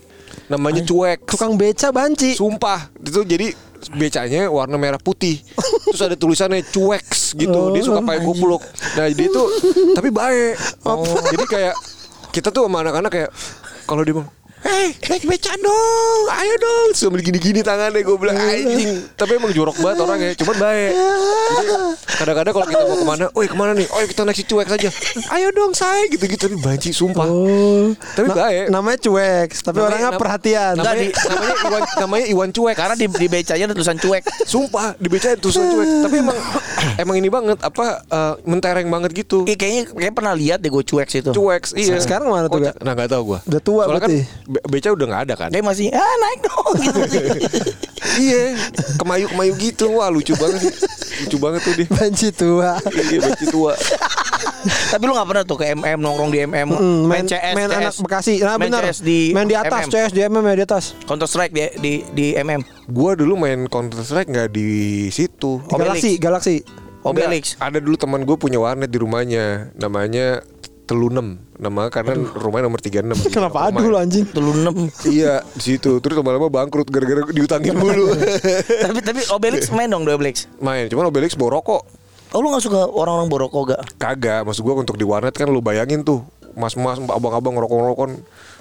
[0.48, 1.26] Namanya Cueks.
[1.26, 2.38] Tukang beca banci.
[2.38, 3.54] Sumpah, itu jadi
[3.98, 5.44] becanya warna merah putih.
[5.92, 7.76] Terus ada tulisannya cueks gitu.
[7.76, 8.64] Dia suka pakai kupluk.
[8.96, 9.44] Nah, dia itu
[9.92, 10.56] tapi baik.
[11.36, 11.76] Jadi kayak
[12.32, 13.30] kita tuh sama anak-anak kayak
[13.84, 14.32] kalau dia bilang
[14.64, 16.90] Hei, naik beca dong, ayo dong.
[16.94, 19.12] Sambil gini-gini tangannya gue bilang anjing.
[19.14, 20.92] Tapi emang jorok banget orangnya, cuman baik.
[20.94, 21.68] Jadi
[22.14, 23.88] kadang-kadang kalau kita mau ke mana, oh ke mana nih?
[23.90, 24.88] Oh kita naik si cuek saja.
[25.30, 27.28] Ayo dong saya gitu-gitu tapi banci sumpah.
[27.28, 27.92] Oh.
[28.16, 28.66] Tapi Na- baik.
[28.70, 30.74] Namanya cuek, tapi Namanya- orangnya nam- perhatian.
[30.74, 32.76] Namanya, namanya Iwan namanya Iwan cuek.
[32.76, 34.24] Karena di, di becanya ada tulisan cuek.
[34.44, 36.38] Sumpah dibacain tulisan cuek Tapi emang
[36.94, 41.08] Emang ini banget Apa eh, Mentereng banget gitu kayaknya kayak pernah lihat deh gue cuek
[41.10, 41.32] situ.
[41.32, 42.60] Cuek iya Sekarang mana tuh.
[42.62, 42.80] Gak?
[42.80, 44.20] Nah gak tau gue Udah tua Soalnya berarti.
[44.24, 47.00] kan Beca udah gak ada kan Dia masih ah naik dong gitu.
[48.20, 48.54] Iya
[48.96, 50.74] Kemayu-kemayu gitu Wah lucu banget sih
[51.22, 52.78] Lucu banget tuh dia Banci tua.
[52.84, 53.74] Iya Beca tua
[54.64, 57.78] Tapi lu gak pernah tuh ke MM nongkrong di MM Mm, main, CS main CS.
[57.78, 58.34] anak Bekasi.
[58.40, 58.84] Nah, main benar.
[58.86, 59.90] CS di main di atas, MM.
[59.90, 60.84] CS di MM ya di atas.
[61.04, 62.62] Counter Strike di di di MM.
[62.88, 64.68] Gue dulu main Counter Strike gak di
[65.10, 66.56] situ Di Galaxy, Galaxy.
[67.02, 67.56] Obelix.
[67.56, 70.40] Nggak, Ada dulu teman gue punya warnet di rumahnya Namanya
[70.84, 74.28] Telunem Nama karena rumahnya nomor 36 Kenapa aduh lu anjing?
[74.28, 74.92] Telu enam.
[75.02, 78.12] Iya di situ terus lama-lama bangkrut gara-gara diutangin dulu
[78.84, 80.52] tapi tapi Obelix main dong Obelix.
[80.58, 81.82] main cuman Obelix bawa rokok
[82.34, 83.80] Oh lu gak suka orang-orang boroko gak?
[83.96, 88.08] kagak maksud gua untuk di warnet kan lu bayangin tuh mas-mas abang-abang ngerokok-ngerokok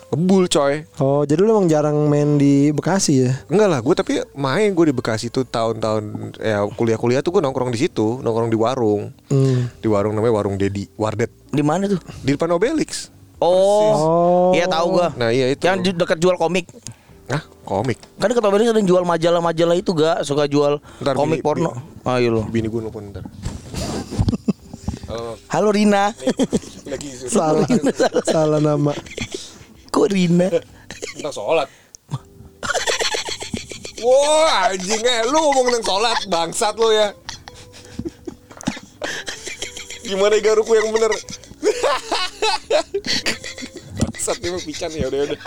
[0.09, 3.33] ngebul coy Oh, jadi lu emang jarang main di Bekasi ya?
[3.47, 6.05] enggak lah gue tapi main gue di Bekasi tuh tahun-tahun
[6.37, 9.73] ya kuliah-kuliah tuh gue nongkrong di situ nongkrong di warung Hmm.
[9.75, 12.01] di warung namanya warung Dedi Wardet Di mana tuh?
[12.19, 13.91] di depan Obelix Oh.
[13.91, 14.51] Oh.
[14.53, 15.11] Iya tahu gua.
[15.15, 16.71] nah iya itu Yang dekat jual komik.
[17.27, 17.43] Hah?
[17.63, 21.45] komik Kan dekat Obelix ada yang jual majalah-majalah itu gak suka jual Ntar komik bini-
[21.45, 21.71] porno.
[22.03, 22.43] Ah iya lo.
[22.45, 23.27] bini gue nelfon ntar
[25.05, 26.15] Halo, Halo Rina.
[26.85, 27.67] lagi Salah.
[28.25, 28.95] salah nama.
[29.89, 30.49] Kok Rina?
[31.13, 31.69] tentang sholat.
[33.99, 37.11] Wah anjing eh lu ngomong tentang sholat bangsat lu ya.
[40.03, 41.13] Gimana garuku yang bener?
[43.99, 45.39] Bangsat dia mah pican ya udah udah.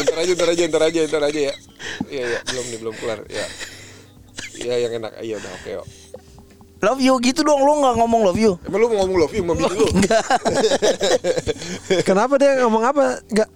[0.00, 1.54] Ntar aja, ntar aja, ntar aja, ntar aja ya.
[2.08, 3.20] Iya, iya, belum nih, belum kelar.
[3.28, 3.46] Ya.
[4.60, 5.12] Iya yang enak.
[5.20, 5.88] Iya udah oke kok.
[6.80, 8.56] Love you gitu dong lu nggak ngomong love you.
[8.64, 9.84] Emang lu mau ngomong love you bini lu?
[10.00, 10.24] Enggak.
[12.08, 13.20] Kenapa dia ngomong apa?
[13.28, 13.48] Enggak.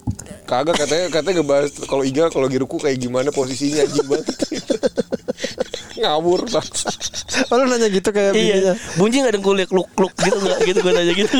[0.45, 4.29] Kagak katanya katanya ngebahas kalau Iga kalau Giruku kayak gimana posisinya anjing banget.
[5.95, 6.89] Ngawur bangsa.
[7.51, 8.73] Oh, lu nanya gitu kayak bininya.
[8.73, 8.73] Iya.
[8.95, 11.35] Bunyi enggak dengkul ya kluk kluk gitu enggak gitu gua nanya gitu.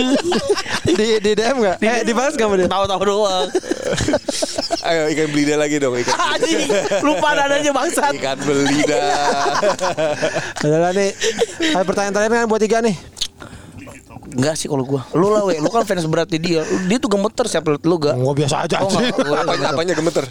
[1.00, 1.78] Di di DM enggak?
[1.80, 2.68] Eh, dibalas enggak sama dia?
[2.68, 3.48] Tahu-tahu doang.
[4.92, 6.14] Ayo ikan belida lagi dong ikan.
[6.36, 6.68] Anjing,
[7.02, 8.14] lupa nadanya bangsat.
[8.20, 9.02] Ikan belida.
[10.62, 11.10] Adalah nih.
[11.74, 12.96] Ada pertanyaan terakhir kan buat tiga nih.
[14.26, 15.06] Enggak sih kalau gua.
[15.14, 16.62] Lu lah we, lu kan fans beratnya dia.
[16.86, 18.16] Dia tuh gemeter siapa liat lu gak?
[18.16, 19.14] Gua biasa aja Oh, anjing.
[19.14, 19.42] enggak.
[19.44, 20.24] apanya, apanya gemeter?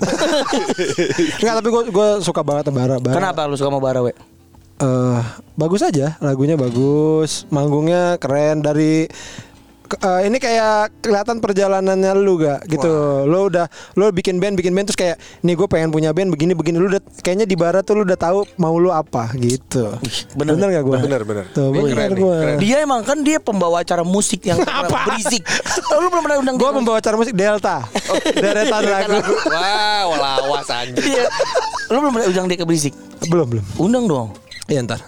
[1.41, 2.97] Enggak, tapi gua gua suka banget sama Bara.
[2.99, 3.15] Bara.
[3.15, 4.13] Kenapa lu suka sama Bara we?
[4.75, 5.21] Eh,
[5.55, 9.07] bagus aja, lagunya bagus, manggungnya keren dari
[9.85, 12.89] eh, ini kayak kelihatan perjalanannya lu gak gitu.
[13.29, 16.57] Lu udah lu bikin band, bikin band terus kayak nih gue pengen punya band begini
[16.57, 19.95] begini lu udah kayaknya di barat tuh lu udah tahu mau lu apa gitu.
[20.35, 20.57] bener.
[20.57, 20.99] gak gue?
[21.05, 21.45] Bener, bener.
[21.53, 22.37] Tuh, bener gua.
[22.41, 22.57] keren.
[22.59, 24.59] Dia emang kan dia pembawa acara musik yang
[24.93, 25.45] berisik.
[25.93, 26.79] Oh, lu belum pernah undang Gue dia?
[26.81, 27.85] membawa cara musik Delta,
[28.43, 29.21] deretan lagu.
[29.53, 31.05] Wah, lawas anjing.
[31.05, 31.29] Iya.
[31.93, 32.95] Lu belum pernah undang dia ke berisik?
[33.25, 33.65] belum belum.
[33.81, 34.29] Undang dong.
[34.69, 35.01] Iya ntar.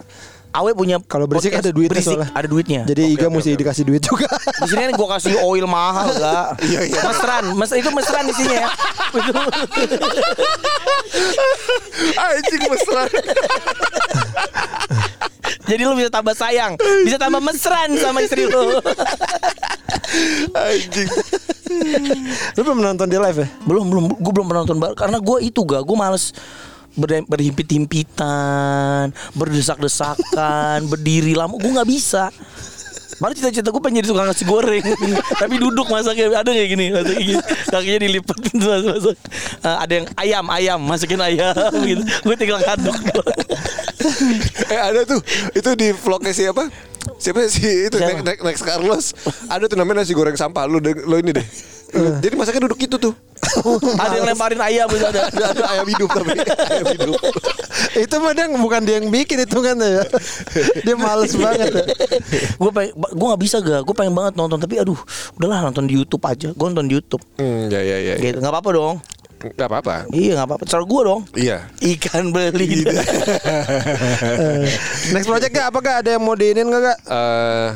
[0.56, 2.32] Awe punya Kalau berisik podcast ada duitnya berisik, soalnya.
[2.32, 2.80] Ada duitnya.
[2.88, 4.24] Jadi Iga mesti dikasih duit juga.
[4.64, 6.56] Di sini gue kasih oil mahal gak?
[6.66, 7.00] Iya, iya.
[7.04, 8.70] Mesran, mes itu mesran isinya ya.
[12.26, 13.02] Anjing mesra.
[15.66, 18.78] Jadi lu bisa tambah sayang, bisa tambah mesran sama istri lu.
[20.54, 21.08] Anjing.
[22.56, 23.48] lu belum nonton dia live ya?
[23.66, 26.30] belum belum, gue belum pernah nonton karena gue itu gak, gue males
[26.96, 32.32] ber- berhimpit-himpitan, berdesak-desakan, berdiri lama, gue nggak bisa.
[33.16, 34.84] Malah cita-cita gue pengen jadi tukang nasi goreng
[35.40, 39.16] Tapi duduk masaknya Ada kayak gini masak gini Kakinya dilipat gitu masak, masak.
[39.64, 42.92] Eh, Ada yang ayam Ayam Masukin ayam gitu Gue tinggal ngaduk
[44.68, 45.24] Eh ada tuh
[45.56, 46.68] itu di vlognya siapa?
[47.16, 48.20] Siapa sih itu Siapa?
[48.20, 49.16] next, next Carlos?
[49.48, 51.46] Ada tuh namanya nasi goreng sampah lu lo ini deh.
[51.88, 53.14] Lu- Jadi masaknya duduk gitu tuh.
[54.02, 57.14] Ada yang lemparin ayam gitu ada Ada, ada ayam hidup tapi ayam hidup.
[58.02, 60.02] Itu mah dia bukan dia yang bikin itu kan ya.
[60.78, 61.68] Dia males banget.
[61.70, 61.84] Ya.
[62.50, 64.98] gue pengen gue nggak bisa gak gue pengen banget nonton tapi aduh
[65.34, 68.14] udahlah nonton di YouTube aja gue nonton di YouTube Hmm, ya ya ya.
[68.16, 68.96] gitu nggak apa-apa dong
[69.46, 70.08] Gak apa-apa.
[70.10, 71.58] iya nggak apa-apa cara gue dong Iya.
[71.78, 72.88] ikan beli
[75.12, 75.66] Next project gak?
[75.68, 76.98] Apa gak ada yang mau diinin gak gak?
[77.04, 77.68] Eh,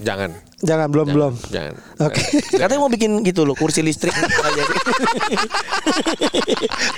[0.00, 0.30] jangan.
[0.64, 1.32] Jangan belum belum.
[1.52, 1.74] Jangan.
[2.08, 2.24] Oke.
[2.56, 4.16] katanya mau bikin gitu loh kursi listrik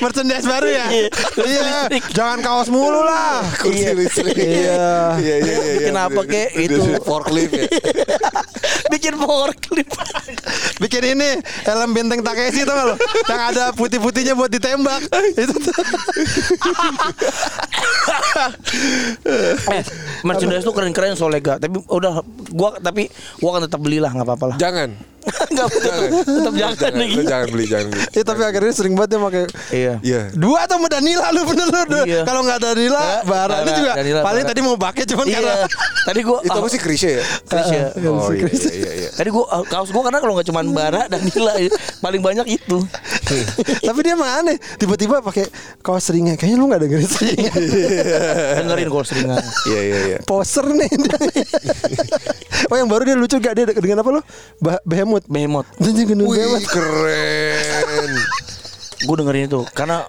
[0.03, 0.87] Merchandise baru ya?
[0.89, 1.09] Iya.
[1.43, 1.99] Iya.
[2.15, 3.43] Jangan kaos mulu lah.
[3.59, 3.93] Kursi Iya.
[3.99, 4.37] listrik.
[4.39, 5.19] Iya.
[5.19, 5.75] Iya iya iya.
[5.83, 6.81] Bikin iya, apa, kek, gitu.
[7.03, 7.67] Forklift ya.
[8.93, 9.15] bikin
[9.67, 9.89] clip
[10.79, 12.95] Bikin ini helm benteng Takeshi gak lo?
[13.27, 15.03] Yang ada putih-putihnya buat ditembak.
[15.35, 15.75] Itu tuh.
[19.73, 19.83] eh
[20.23, 23.09] merchandise tuh keren-keren soalnya gak tapi udah gua tapi
[23.43, 25.16] gua akan tetap belilah nggak apa-apa lah Jangan.
[25.53, 26.11] nggak apa-apa Jangan.
[26.25, 26.95] tetap jangan Jangan.
[26.97, 28.03] lagi Lu jangan beli, jangan beli.
[28.07, 30.21] Iya tapi akhirnya sering banget dia pakai iya Iya.
[30.33, 32.01] Dua atau sama Danila lu bener lu.
[32.07, 32.21] Iya.
[32.23, 34.51] Kalau nggak Danila Bara Ini juga Danila, paling Bara.
[34.53, 35.55] tadi mau pakai cuman iya karena
[36.05, 37.23] tadi gua Itu apa sih Krisya ya?
[37.51, 37.81] Krisya.
[38.07, 38.63] Oh iya Chris.
[38.71, 39.11] iya iya.
[39.11, 42.47] Tadi gua ah, kaos gua karena kalau nggak cuma Bara dan Nila ya, paling banyak
[42.47, 42.79] itu.
[43.89, 45.51] Tapi dia mah aneh Tiba-tiba pakai
[45.83, 47.53] kaos seringnya Kayaknya lu gak dengerin seringnya
[48.63, 49.43] Dengerin kalau seringan.
[49.67, 50.19] Iya iya iya.
[50.23, 50.87] Poser nih
[52.71, 54.21] Oh yang baru dia lucu gak Dia dengan apa lo
[54.63, 54.79] bah
[55.25, 56.29] Behemoth Behemoth.
[56.29, 58.13] Wih Behemoth keren.
[59.09, 60.05] Gue dengerin itu karena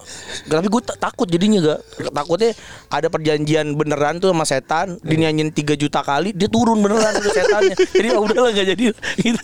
[0.48, 1.80] tapi gue takut jadinya gak
[2.16, 2.52] takutnya
[2.88, 7.76] ada perjanjian beneran tuh sama setan dinyanyiin 3 juta kali dia turun beneran tuh setannya.
[7.98, 8.84] Jadi ah, udahlah gak jadi.
[9.18, 9.42] Gitu.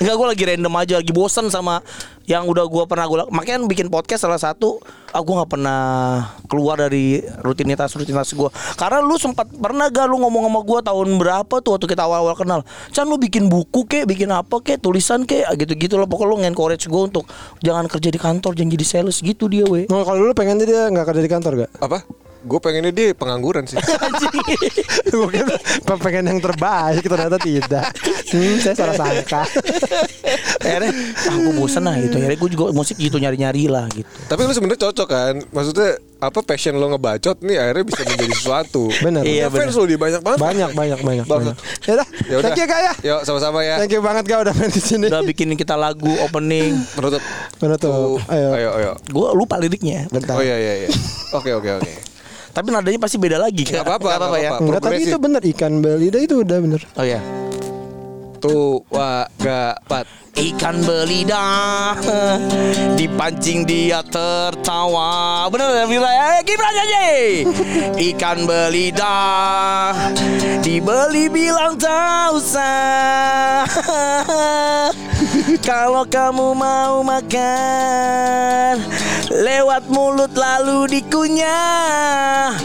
[0.00, 1.82] Enggak gue lagi random aja lagi bosen sama
[2.24, 4.80] yang udah gue pernah gue makanya bikin podcast salah satu
[5.12, 5.80] ah gue nggak pernah
[6.48, 8.48] keluar dari rutinitas rutinitas gue
[8.80, 12.34] karena lu sempat pernah gak lu ngomong sama gue tahun berapa tuh waktu kita awal-awal
[12.34, 12.60] kenal?
[12.90, 16.88] Chan lu bikin buku kek bikin apa kek tulisan kek gitu-gitu loh pokoknya lu nge-encourage
[16.88, 17.28] gue untuk
[17.60, 20.92] jangan kerja di kantor jangan jadi sales gitu dia weh Oh, kalau lu pengen dia
[20.92, 21.70] nggak kerja di kantor gak?
[21.80, 21.98] Apa?
[22.44, 23.80] Gue pengennya dia pengangguran sih.
[25.12, 25.56] Gue kira
[25.96, 27.88] pengen yang terbaik ternyata tidak.
[28.28, 29.42] Hmm, saya salah sangka.
[30.64, 30.92] akhirnya
[31.28, 34.52] ah gue bosen lah gitu akhirnya gue juga musik gitu nyari-nyari lah gitu Tapi lu
[34.56, 35.34] sebenarnya cocok kan?
[35.52, 38.84] Maksudnya apa passion lo ngebacot nih akhirnya bisa menjadi sesuatu.
[39.04, 39.22] Bener.
[39.28, 40.38] Iya, Punya fans lo di banyak banget.
[40.40, 41.26] Banyak banyak banyak.
[41.28, 41.54] Banget.
[41.54, 41.84] banyak.
[41.84, 42.06] Ya udah.
[42.24, 42.44] Ya udah.
[42.48, 42.92] Thank you kak ya.
[43.04, 43.76] Yuk sama-sama ya.
[43.76, 45.06] Thank you banget kak udah main di sini.
[45.12, 47.22] udah bikinin kita lagu opening Menutup.
[47.60, 48.18] Menutup.
[48.32, 48.48] Ayo.
[48.56, 48.92] Ayo ayo.
[49.04, 50.88] gue lupa liriknya bentar Oh iya iya iya.
[51.36, 52.13] Oke oke oke.
[52.54, 54.62] Tapi nadanya pasti beda lagi kan Gak apa-apa, Nggak nggak ya apa-apa.
[54.62, 55.10] Enggak Progresif.
[55.10, 56.80] itu bener ikan belida itu udah bener.
[56.94, 57.18] oh ya
[58.44, 60.04] Tua gapat.
[60.36, 61.40] Ikan belida
[63.00, 65.48] Dipancing dia tertawa.
[65.48, 67.02] Bener ya Bira ya Gibran aja
[68.12, 69.16] Ikan belida
[70.60, 73.64] Dibeli bilang tak usah.
[75.68, 78.76] Kalau kamu mau makan
[79.32, 82.60] Lewat mulut lalu dikunyah.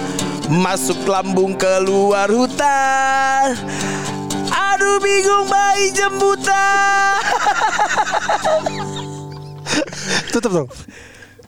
[0.51, 3.55] Masuk lambung keluar hutan
[4.75, 7.17] Aduh bingung bayi jembutan
[10.29, 10.69] Tutup dong.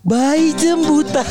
[0.02, 1.22] Bayi jembutan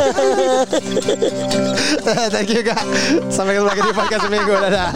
[2.34, 2.78] Thank you kak.
[3.26, 4.54] Sampai ketemu lagi di podcast minggu.
[4.54, 4.90] Dadah.